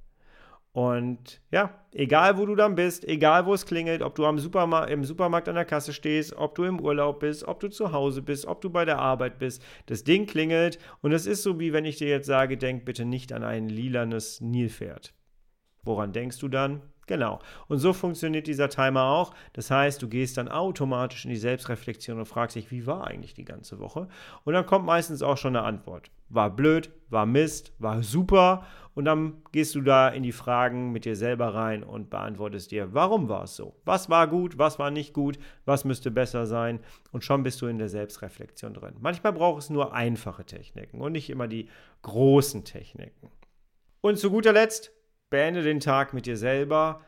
Und 0.72 1.42
ja, 1.52 1.74
egal 1.94 2.38
wo 2.38 2.46
du 2.46 2.56
dann 2.56 2.76
bist, 2.76 3.08
egal 3.08 3.46
wo 3.46 3.54
es 3.54 3.66
klingelt, 3.66 4.04
ob 4.04 4.14
du 4.16 4.38
Superma 4.38 4.86
im 4.86 5.04
Supermarkt 5.04 5.50
an 5.50 5.56
der 5.56 5.66
Kasse 5.66 5.94
stehst, 5.94 6.34
ob 6.34 6.54
du 6.56 6.64
im 6.64 6.80
Urlaub 6.80 7.20
bist, 7.22 7.44
ob 7.48 7.60
du 7.60 7.70
zu 7.70 7.92
Hause 7.92 8.22
bist, 8.22 8.46
ob 8.46 8.62
du 8.62 8.70
bei 8.70 8.86
der 8.86 9.00
Arbeit 9.00 9.40
bist, 9.40 9.64
das 9.88 10.04
Ding 10.04 10.28
klingelt 10.28 10.78
und 11.02 11.12
es 11.12 11.26
ist 11.26 11.42
so, 11.42 11.60
wie 11.60 11.74
wenn 11.74 11.86
ich 11.86 11.98
dir 11.98 12.08
jetzt 12.08 12.28
sage, 12.28 12.56
denk 12.56 12.86
bitte 12.86 13.04
nicht 13.04 13.34
an 13.34 13.44
ein 13.44 13.68
lilanes 13.68 14.42
Nilpferd. 14.42 15.14
Woran 15.84 16.14
denkst 16.14 16.38
du 16.38 16.48
dann? 16.48 16.84
Genau. 17.08 17.40
Und 17.68 17.80
so 17.80 17.92
funktioniert 17.92 18.46
dieser 18.46 18.70
Timer 18.70 19.06
auch. 19.06 19.34
Das 19.54 19.72
heißt, 19.72 20.00
du 20.00 20.08
gehst 20.08 20.38
dann 20.38 20.48
automatisch 20.48 21.26
in 21.26 21.32
die 21.32 21.38
Selbstreflexion 21.38 22.20
und 22.20 22.28
fragst 22.28 22.56
dich, 22.56 22.70
wie 22.70 22.86
war 22.86 23.08
eigentlich 23.08 23.34
die 23.34 23.46
ganze 23.46 23.80
Woche? 23.80 24.08
Und 24.44 24.54
dann 24.54 24.68
kommt 24.68 24.86
meistens 24.86 25.24
auch 25.24 25.38
schon 25.38 25.56
eine 25.56 25.66
Antwort. 25.66 26.12
War 26.30 26.50
blöd, 26.50 26.92
war 27.10 27.26
Mist, 27.26 27.74
war 27.80 28.04
super. 28.04 28.66
Und 28.96 29.06
dann 29.06 29.42
gehst 29.52 29.76
du 29.76 29.82
da 29.82 30.10
in 30.10 30.24
die 30.24 30.32
Fragen 30.32 30.92
mit 30.92 31.06
dir 31.06 31.16
selber 31.16 31.54
rein 31.54 31.84
und 31.84 32.10
beantwortest 32.10 32.72
dir, 32.72 32.94
warum 32.94 33.30
war 33.30 33.44
es 33.44 33.56
so? 33.56 33.76
Was 33.86 34.10
war 34.10 34.28
gut, 34.28 34.58
was 34.58 34.78
war 34.78 34.92
nicht 34.92 35.14
gut, 35.14 35.40
was 35.66 35.86
müsste 35.86 36.12
besser 36.12 36.46
sein? 36.46 36.80
Und 37.12 37.24
schon 37.24 37.44
bist 37.44 37.62
du 37.62 37.68
in 37.68 37.78
der 37.78 37.90
Selbstreflexion 37.90 38.74
drin. 38.74 38.96
Manchmal 39.00 39.34
braucht 39.34 39.64
es 39.64 39.70
nur 39.70 39.94
einfache 39.94 40.46
Techniken 40.46 41.02
und 41.02 41.14
nicht 41.14 41.30
immer 41.30 41.48
die 41.48 41.70
großen 42.02 42.66
Techniken. 42.66 43.30
Und 44.02 44.18
zu 44.18 44.30
guter 44.30 44.54
Letzt, 44.54 44.92
Beende 45.30 45.62
den 45.62 45.80
Tag 45.80 46.14
mit 46.14 46.26
dir 46.26 46.38
selber 46.38 47.02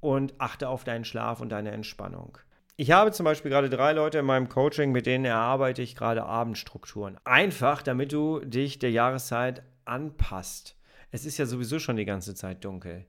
und 0.00 0.34
achte 0.38 0.68
auf 0.68 0.84
deinen 0.84 1.04
Schlaf 1.04 1.40
und 1.40 1.48
deine 1.48 1.70
Entspannung. 1.70 2.36
Ich 2.82 2.90
habe 2.90 3.12
zum 3.12 3.22
Beispiel 3.22 3.48
gerade 3.48 3.70
drei 3.70 3.92
Leute 3.92 4.18
in 4.18 4.24
meinem 4.24 4.48
Coaching, 4.48 4.90
mit 4.90 5.06
denen 5.06 5.24
erarbeite 5.24 5.82
ich 5.82 5.94
gerade 5.94 6.24
Abendstrukturen. 6.24 7.16
Einfach, 7.22 7.80
damit 7.80 8.12
du 8.12 8.40
dich 8.40 8.80
der 8.80 8.90
Jahreszeit 8.90 9.62
anpasst. 9.84 10.76
Es 11.12 11.24
ist 11.24 11.38
ja 11.38 11.46
sowieso 11.46 11.78
schon 11.78 11.94
die 11.94 12.04
ganze 12.04 12.34
Zeit 12.34 12.64
dunkel. 12.64 13.06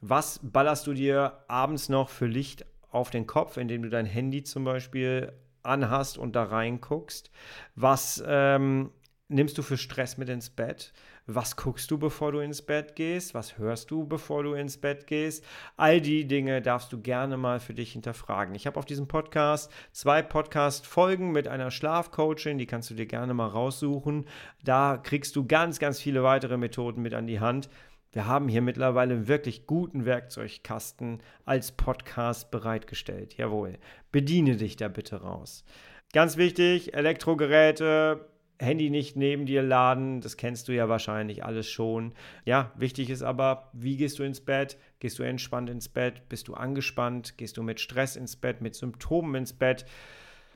Was 0.00 0.40
ballerst 0.42 0.88
du 0.88 0.92
dir 0.92 1.44
abends 1.46 1.88
noch 1.88 2.08
für 2.08 2.26
Licht 2.26 2.66
auf 2.90 3.10
den 3.10 3.28
Kopf, 3.28 3.58
indem 3.58 3.82
du 3.82 3.90
dein 3.90 4.06
Handy 4.06 4.42
zum 4.42 4.64
Beispiel 4.64 5.32
anhast 5.62 6.18
und 6.18 6.34
da 6.34 6.42
reinguckst? 6.42 7.30
Was 7.76 8.24
ähm, 8.26 8.90
nimmst 9.28 9.56
du 9.56 9.62
für 9.62 9.76
Stress 9.76 10.18
mit 10.18 10.30
ins 10.30 10.50
Bett? 10.50 10.92
Was 11.26 11.54
guckst 11.54 11.88
du, 11.88 11.98
bevor 11.98 12.32
du 12.32 12.40
ins 12.40 12.62
Bett 12.62 12.96
gehst? 12.96 13.32
Was 13.32 13.56
hörst 13.56 13.92
du, 13.92 14.04
bevor 14.04 14.42
du 14.42 14.54
ins 14.54 14.76
Bett 14.76 15.06
gehst? 15.06 15.44
All 15.76 16.00
die 16.00 16.26
Dinge 16.26 16.60
darfst 16.60 16.92
du 16.92 17.00
gerne 17.00 17.36
mal 17.36 17.60
für 17.60 17.74
dich 17.74 17.92
hinterfragen. 17.92 18.56
Ich 18.56 18.66
habe 18.66 18.76
auf 18.76 18.86
diesem 18.86 19.06
Podcast 19.06 19.70
zwei 19.92 20.20
Podcast-Folgen 20.20 21.30
mit 21.30 21.46
einer 21.46 21.70
Schlafcoachin, 21.70 22.58
die 22.58 22.66
kannst 22.66 22.90
du 22.90 22.94
dir 22.94 23.06
gerne 23.06 23.34
mal 23.34 23.46
raussuchen. 23.46 24.26
Da 24.64 24.96
kriegst 24.96 25.36
du 25.36 25.46
ganz, 25.46 25.78
ganz 25.78 26.00
viele 26.00 26.24
weitere 26.24 26.56
Methoden 26.56 27.02
mit 27.02 27.14
an 27.14 27.28
die 27.28 27.38
Hand. 27.38 27.70
Wir 28.10 28.26
haben 28.26 28.48
hier 28.48 28.60
mittlerweile 28.60 29.14
einen 29.14 29.28
wirklich 29.28 29.68
guten 29.68 30.04
Werkzeugkasten 30.04 31.22
als 31.44 31.70
Podcast 31.70 32.50
bereitgestellt. 32.50 33.36
Jawohl. 33.36 33.78
Bediene 34.10 34.56
dich 34.56 34.74
da 34.74 34.88
bitte 34.88 35.22
raus. 35.22 35.64
Ganz 36.12 36.36
wichtig, 36.36 36.94
Elektrogeräte, 36.94 38.28
Handy 38.62 38.90
nicht 38.90 39.16
neben 39.16 39.44
dir 39.44 39.62
laden, 39.62 40.20
das 40.20 40.36
kennst 40.36 40.68
du 40.68 40.72
ja 40.72 40.88
wahrscheinlich 40.88 41.44
alles 41.44 41.68
schon. 41.68 42.12
Ja, 42.44 42.72
wichtig 42.76 43.10
ist 43.10 43.22
aber, 43.22 43.70
wie 43.72 43.96
gehst 43.96 44.18
du 44.18 44.22
ins 44.22 44.40
Bett? 44.40 44.78
Gehst 45.00 45.18
du 45.18 45.24
entspannt 45.24 45.68
ins 45.68 45.88
Bett? 45.88 46.28
Bist 46.28 46.48
du 46.48 46.54
angespannt? 46.54 47.36
Gehst 47.36 47.56
du 47.56 47.62
mit 47.62 47.80
Stress 47.80 48.16
ins 48.16 48.36
Bett, 48.36 48.60
mit 48.60 48.74
Symptomen 48.74 49.34
ins 49.34 49.52
Bett? 49.52 49.84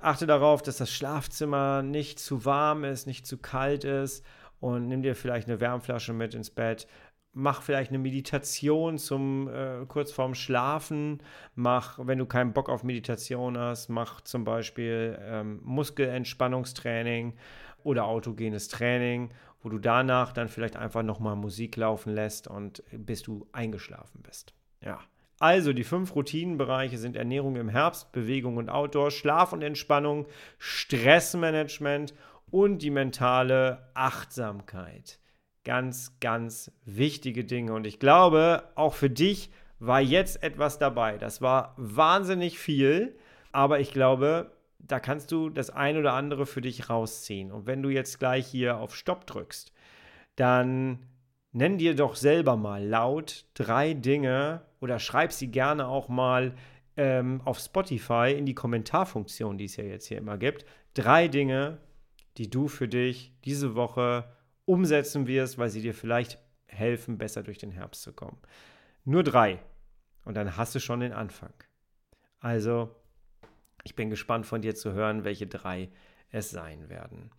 Achte 0.01 0.27
darauf, 0.27 0.62
dass 0.62 0.77
das 0.77 0.92
Schlafzimmer 0.92 1.83
nicht 1.83 2.21
zu 2.21 2.45
warm 2.45 2.85
ist, 2.85 3.07
nicht 3.07 3.27
zu 3.27 3.38
kalt 3.38 3.85
ist 3.85 4.25
und 4.61 4.88
nimm 4.88 5.03
dir 5.03 5.16
vielleicht 5.16 5.49
eine 5.49 5.61
Wärmflasche 5.61 6.12
mit 6.12 6.35
ins 6.35 6.51
Bett. 6.51 6.87
Mach 7.33 7.61
vielleicht 7.61 7.90
eine 7.90 7.99
Meditation 7.99 8.99
zum 8.99 9.49
äh, 9.49 9.85
kurz 9.88 10.11
vorm 10.12 10.35
Schlafen. 10.35 11.23
Mach, 11.55 11.99
wenn 12.03 12.19
du 12.19 12.25
keinen 12.25 12.53
Bock 12.53 12.71
auf 12.71 12.83
Meditation 12.83 13.59
hast, 13.59 13.88
mach 13.88 14.23
zum 14.23 14.45
Beispiel 14.45 15.19
ähm, 15.21 15.61
Muskelentspannungstraining 15.62 17.35
oder 17.87 18.07
autogenes 18.07 18.68
Training, 18.68 19.31
wo 19.62 19.68
du 19.68 19.79
danach 19.79 20.33
dann 20.33 20.49
vielleicht 20.49 20.77
einfach 20.77 21.03
nochmal 21.03 21.37
Musik 21.37 21.77
laufen 21.77 22.12
lässt 22.12 22.49
und 22.49 22.83
bis 22.90 23.22
du 23.22 23.46
eingeschlafen 23.53 24.22
bist. 24.22 24.55
Ja. 24.81 25.01
Also 25.38 25.72
die 25.72 25.85
fünf 25.85 26.14
Routinenbereiche 26.14 26.99
sind 26.99 27.14
Ernährung 27.14 27.57
im 27.57 27.68
Herbst, 27.68 28.11
Bewegung 28.12 28.57
und 28.57 28.70
Outdoor, 28.70 29.11
Schlaf 29.11 29.53
und 29.53 29.62
Entspannung, 29.62 30.27
Stressmanagement 30.59 32.14
und 32.51 32.83
die 32.83 32.90
mentale 32.90 33.90
Achtsamkeit. 33.94 35.18
Ganz, 35.64 36.18
ganz 36.20 36.72
wichtige 36.85 37.44
Dinge. 37.44 37.75
Und 37.75 37.87
ich 37.87 37.99
glaube, 37.99 38.64
auch 38.77 38.94
für 38.94 39.11
dich 39.11 39.51
war 39.79 40.01
jetzt 40.01 40.42
etwas 40.42 40.79
dabei. 40.79 41.18
Das 41.18 41.42
war 41.42 41.75
wahnsinnig 41.77 42.59
viel, 42.59 43.18
aber 43.53 43.79
ich 43.79 43.92
glaube, 43.92 44.56
da 44.88 45.01
kannst 45.01 45.33
du 45.33 45.49
das 45.49 45.70
ein 45.70 45.96
oder 45.96 46.12
andere 46.12 46.46
für 46.46 46.61
dich 46.61 46.88
rausziehen. 46.88 47.51
Und 47.51 47.66
wenn 47.66 47.83
du 47.83 47.88
jetzt 47.88 48.18
gleich 48.18 48.46
hier 48.46 48.79
auf 48.79 48.94
Stopp 48.94 49.27
drückst, 49.27 49.72
dann 50.37 51.07
nenn 51.53 51.79
dir 51.79 51.94
doch 51.94 52.16
selber 52.16 52.57
mal 52.57 52.85
laut 52.85 53.46
drei 53.55 53.94
Dinge 53.94 54.62
oder 54.81 54.99
schreib 54.99 55.33
sie 55.33 55.51
gerne 55.51 55.87
auch 55.87 56.09
mal 56.09 56.55
ähm, 56.96 57.40
auf 57.44 57.59
Spotify 57.59 58.35
in 58.37 58.46
die 58.46 58.55
Kommentarfunktion, 58.55 59.59
die 59.59 59.64
es 59.64 59.77
ja 59.77 59.85
jetzt 59.85 60.07
hier 60.07 60.18
immer 60.18 60.38
gibt. 60.38 60.64
Drei 60.94 61.29
Dinge, 61.29 61.79
die 62.37 62.51
du 62.51 62.68
für 62.68 62.88
dich 62.88 63.33
diese 63.44 63.75
Woche 63.75 64.31
umsetzen 64.64 65.27
wirst, 65.27 65.59
weil 65.59 65.70
sie 65.70 65.83
dir 65.83 65.94
vielleicht 65.94 66.38
helfen, 66.66 67.18
besser 67.18 67.42
durch 67.42 67.59
den 67.59 67.70
Herbst 67.70 68.03
zu 68.03 68.12
kommen. 68.12 68.38
Nur 69.05 69.22
drei. 69.22 69.59
Und 70.25 70.35
dann 70.35 70.57
hast 70.57 70.75
du 70.75 70.81
schon 70.81 71.01
den 71.01 71.12
Anfang. 71.12 71.53
Also 72.40 72.94
ich 73.87 73.94
bin 73.94 74.11
gespannt 74.11 74.46
von 74.46 74.62
dir 74.62 74.75
zu 74.75 74.92
hören, 74.94 75.22
welche 75.22 75.46
drei 75.46 75.90
es 76.31 76.51
sein 76.51 76.88
werden. 76.88 77.31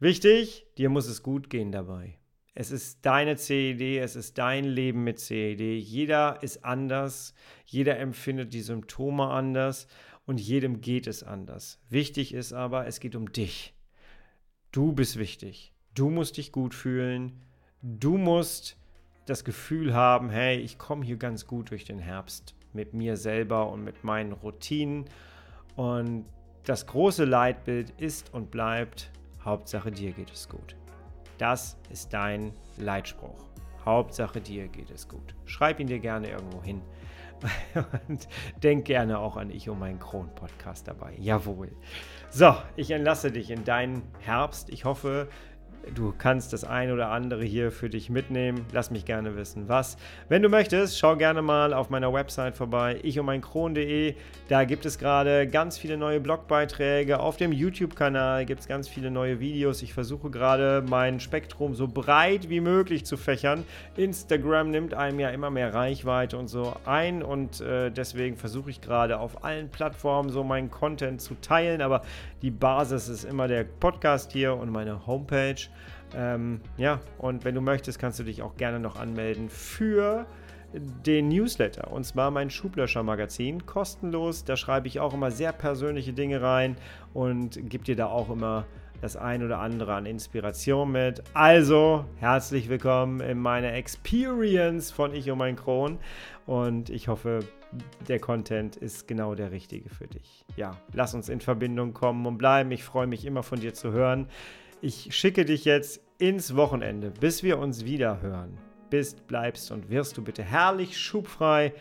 Wichtig, 0.00 0.66
dir 0.76 0.90
muss 0.90 1.06
es 1.06 1.22
gut 1.22 1.48
gehen 1.48 1.70
dabei. 1.70 2.18
Es 2.54 2.72
ist 2.72 3.06
deine 3.06 3.36
CED, 3.36 3.98
es 3.98 4.16
ist 4.16 4.36
dein 4.36 4.64
Leben 4.64 5.04
mit 5.04 5.20
CED. 5.20 5.78
Jeder 5.80 6.42
ist 6.42 6.64
anders, 6.64 7.34
jeder 7.64 8.00
empfindet 8.00 8.52
die 8.52 8.62
Symptome 8.62 9.28
anders 9.28 9.86
und 10.26 10.40
jedem 10.40 10.80
geht 10.80 11.06
es 11.06 11.22
anders. 11.22 11.80
Wichtig 11.88 12.34
ist 12.34 12.52
aber, 12.52 12.88
es 12.88 12.98
geht 12.98 13.14
um 13.14 13.30
dich. 13.30 13.72
Du 14.72 14.92
bist 14.92 15.20
wichtig. 15.20 15.72
Du 15.94 16.10
musst 16.10 16.36
dich 16.36 16.50
gut 16.50 16.74
fühlen. 16.74 17.40
Du 17.80 18.18
musst 18.18 18.76
das 19.26 19.44
Gefühl 19.44 19.94
haben, 19.94 20.30
hey, 20.30 20.58
ich 20.58 20.78
komme 20.78 21.04
hier 21.04 21.16
ganz 21.16 21.46
gut 21.46 21.70
durch 21.70 21.84
den 21.84 22.00
Herbst 22.00 22.56
mit 22.72 22.92
mir 22.92 23.16
selber 23.16 23.70
und 23.70 23.84
mit 23.84 24.02
meinen 24.02 24.32
Routinen 24.32 25.04
und 25.76 26.26
das 26.64 26.86
große 26.86 27.24
Leitbild 27.24 27.90
ist 27.98 28.32
und 28.32 28.50
bleibt, 28.50 29.10
Hauptsache 29.44 29.90
dir 29.90 30.12
geht 30.12 30.30
es 30.30 30.48
gut. 30.48 30.76
Das 31.38 31.76
ist 31.90 32.12
dein 32.12 32.52
Leitspruch. 32.78 33.48
Hauptsache 33.84 34.40
dir 34.40 34.68
geht 34.68 34.90
es 34.90 35.08
gut. 35.08 35.34
Schreib 35.44 35.80
ihn 35.80 35.88
dir 35.88 35.98
gerne 35.98 36.30
irgendwo 36.30 36.62
hin. 36.62 36.80
Und 38.08 38.28
denk 38.62 38.84
gerne 38.84 39.18
auch 39.18 39.36
an 39.36 39.50
Ich 39.50 39.68
und 39.68 39.80
mein 39.80 39.98
Kron-Podcast 39.98 40.86
dabei. 40.86 41.14
Jawohl. 41.18 41.72
So, 42.30 42.54
ich 42.76 42.92
entlasse 42.92 43.32
dich 43.32 43.50
in 43.50 43.64
deinen 43.64 44.02
Herbst. 44.20 44.70
Ich 44.70 44.84
hoffe, 44.84 45.28
Du 45.94 46.14
kannst 46.16 46.52
das 46.52 46.64
ein 46.64 46.92
oder 46.92 47.10
andere 47.10 47.44
hier 47.44 47.72
für 47.72 47.90
dich 47.90 48.08
mitnehmen. 48.08 48.64
Lass 48.72 48.90
mich 48.90 49.04
gerne 49.04 49.36
wissen, 49.36 49.68
was. 49.68 49.96
Wenn 50.28 50.42
du 50.42 50.48
möchtest, 50.48 50.98
schau 50.98 51.16
gerne 51.16 51.42
mal 51.42 51.74
auf 51.74 51.90
meiner 51.90 52.12
Website 52.12 52.56
vorbei, 52.56 52.98
ich 53.02 53.18
und 53.18 53.26
mein 53.26 53.40
Kron.de. 53.40 54.14
Da 54.48 54.64
gibt 54.64 54.86
es 54.86 54.98
gerade 54.98 55.46
ganz 55.48 55.78
viele 55.78 55.96
neue 55.96 56.20
Blogbeiträge. 56.20 57.20
Auf 57.20 57.36
dem 57.36 57.52
YouTube-Kanal 57.52 58.46
gibt 58.46 58.60
es 58.60 58.68
ganz 58.68 58.88
viele 58.88 59.10
neue 59.10 59.40
Videos. 59.40 59.82
Ich 59.82 59.92
versuche 59.92 60.30
gerade 60.30 60.84
mein 60.88 61.20
Spektrum 61.20 61.74
so 61.74 61.88
breit 61.88 62.48
wie 62.48 62.60
möglich 62.60 63.04
zu 63.04 63.16
fächern. 63.16 63.64
Instagram 63.96 64.70
nimmt 64.70 64.94
einem 64.94 65.20
ja 65.20 65.30
immer 65.30 65.50
mehr 65.50 65.74
Reichweite 65.74 66.38
und 66.38 66.48
so 66.48 66.74
ein 66.84 67.22
und 67.22 67.60
äh, 67.60 67.90
deswegen 67.90 68.36
versuche 68.36 68.70
ich 68.70 68.80
gerade 68.80 69.18
auf 69.18 69.44
allen 69.44 69.68
Plattformen 69.68 70.30
so 70.30 70.44
meinen 70.44 70.70
Content 70.70 71.20
zu 71.20 71.34
teilen. 71.40 71.82
Aber 71.82 72.02
die 72.40 72.50
Basis 72.50 73.08
ist 73.08 73.24
immer 73.24 73.48
der 73.48 73.64
Podcast 73.64 74.32
hier 74.32 74.54
und 74.54 74.70
meine 74.70 75.06
Homepage. 75.06 75.71
Ähm, 76.14 76.60
ja, 76.76 77.00
und 77.18 77.44
wenn 77.44 77.54
du 77.54 77.60
möchtest, 77.60 77.98
kannst 77.98 78.18
du 78.18 78.24
dich 78.24 78.42
auch 78.42 78.56
gerne 78.56 78.80
noch 78.80 78.96
anmelden 78.96 79.48
für 79.48 80.26
den 80.74 81.28
Newsletter 81.28 81.90
und 81.90 82.04
zwar 82.04 82.30
mein 82.30 82.48
Schublöscher-Magazin, 82.48 83.66
kostenlos. 83.66 84.44
Da 84.44 84.56
schreibe 84.56 84.88
ich 84.88 85.00
auch 85.00 85.14
immer 85.14 85.30
sehr 85.30 85.52
persönliche 85.52 86.12
Dinge 86.12 86.40
rein 86.40 86.76
und 87.12 87.58
gebe 87.68 87.84
dir 87.84 87.96
da 87.96 88.06
auch 88.06 88.30
immer 88.30 88.64
das 89.02 89.16
ein 89.16 89.42
oder 89.42 89.58
andere 89.58 89.94
an 89.94 90.06
Inspiration 90.06 90.92
mit. 90.92 91.22
Also, 91.34 92.04
herzlich 92.18 92.68
willkommen 92.68 93.20
in 93.20 93.38
meiner 93.38 93.72
Experience 93.74 94.92
von 94.92 95.12
Ich 95.12 95.28
und 95.30 95.38
mein 95.38 95.56
Kron. 95.56 95.98
Und 96.46 96.88
ich 96.88 97.08
hoffe, 97.08 97.40
der 98.06 98.20
Content 98.20 98.76
ist 98.76 99.08
genau 99.08 99.34
der 99.34 99.50
richtige 99.50 99.88
für 99.88 100.06
dich. 100.06 100.44
Ja, 100.56 100.76
lass 100.92 101.14
uns 101.14 101.28
in 101.28 101.40
Verbindung 101.40 101.94
kommen 101.94 102.24
und 102.26 102.38
bleiben. 102.38 102.70
Ich 102.70 102.84
freue 102.84 103.08
mich 103.08 103.24
immer 103.24 103.42
von 103.42 103.58
dir 103.58 103.74
zu 103.74 103.90
hören. 103.90 104.28
Ich 104.84 105.14
schicke 105.16 105.44
dich 105.44 105.64
jetzt 105.64 106.00
ins 106.18 106.56
Wochenende, 106.56 107.12
bis 107.12 107.44
wir 107.44 107.60
uns 107.60 107.84
wieder 107.84 108.20
hören. 108.20 108.58
Bist, 108.90 109.28
bleibst 109.28 109.70
und 109.70 109.90
wirst 109.90 110.16
du 110.16 110.24
bitte 110.24 110.42
herrlich 110.42 110.98
schubfrei, 110.98 111.72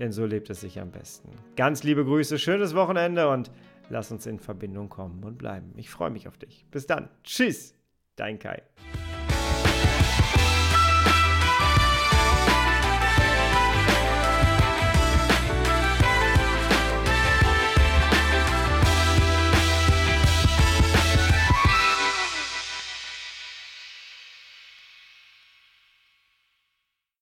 denn 0.00 0.10
so 0.10 0.26
lebt 0.26 0.50
es 0.50 0.62
sich 0.62 0.80
am 0.80 0.90
besten. 0.90 1.30
Ganz 1.54 1.84
liebe 1.84 2.04
Grüße, 2.04 2.36
schönes 2.36 2.74
Wochenende 2.74 3.28
und 3.28 3.52
lass 3.90 4.10
uns 4.10 4.26
in 4.26 4.40
Verbindung 4.40 4.88
kommen 4.88 5.22
und 5.22 5.38
bleiben. 5.38 5.72
Ich 5.76 5.88
freue 5.88 6.10
mich 6.10 6.26
auf 6.26 6.36
dich. 6.36 6.66
Bis 6.72 6.88
dann. 6.88 7.08
Tschüss, 7.22 7.76
dein 8.16 8.40
Kai. 8.40 8.60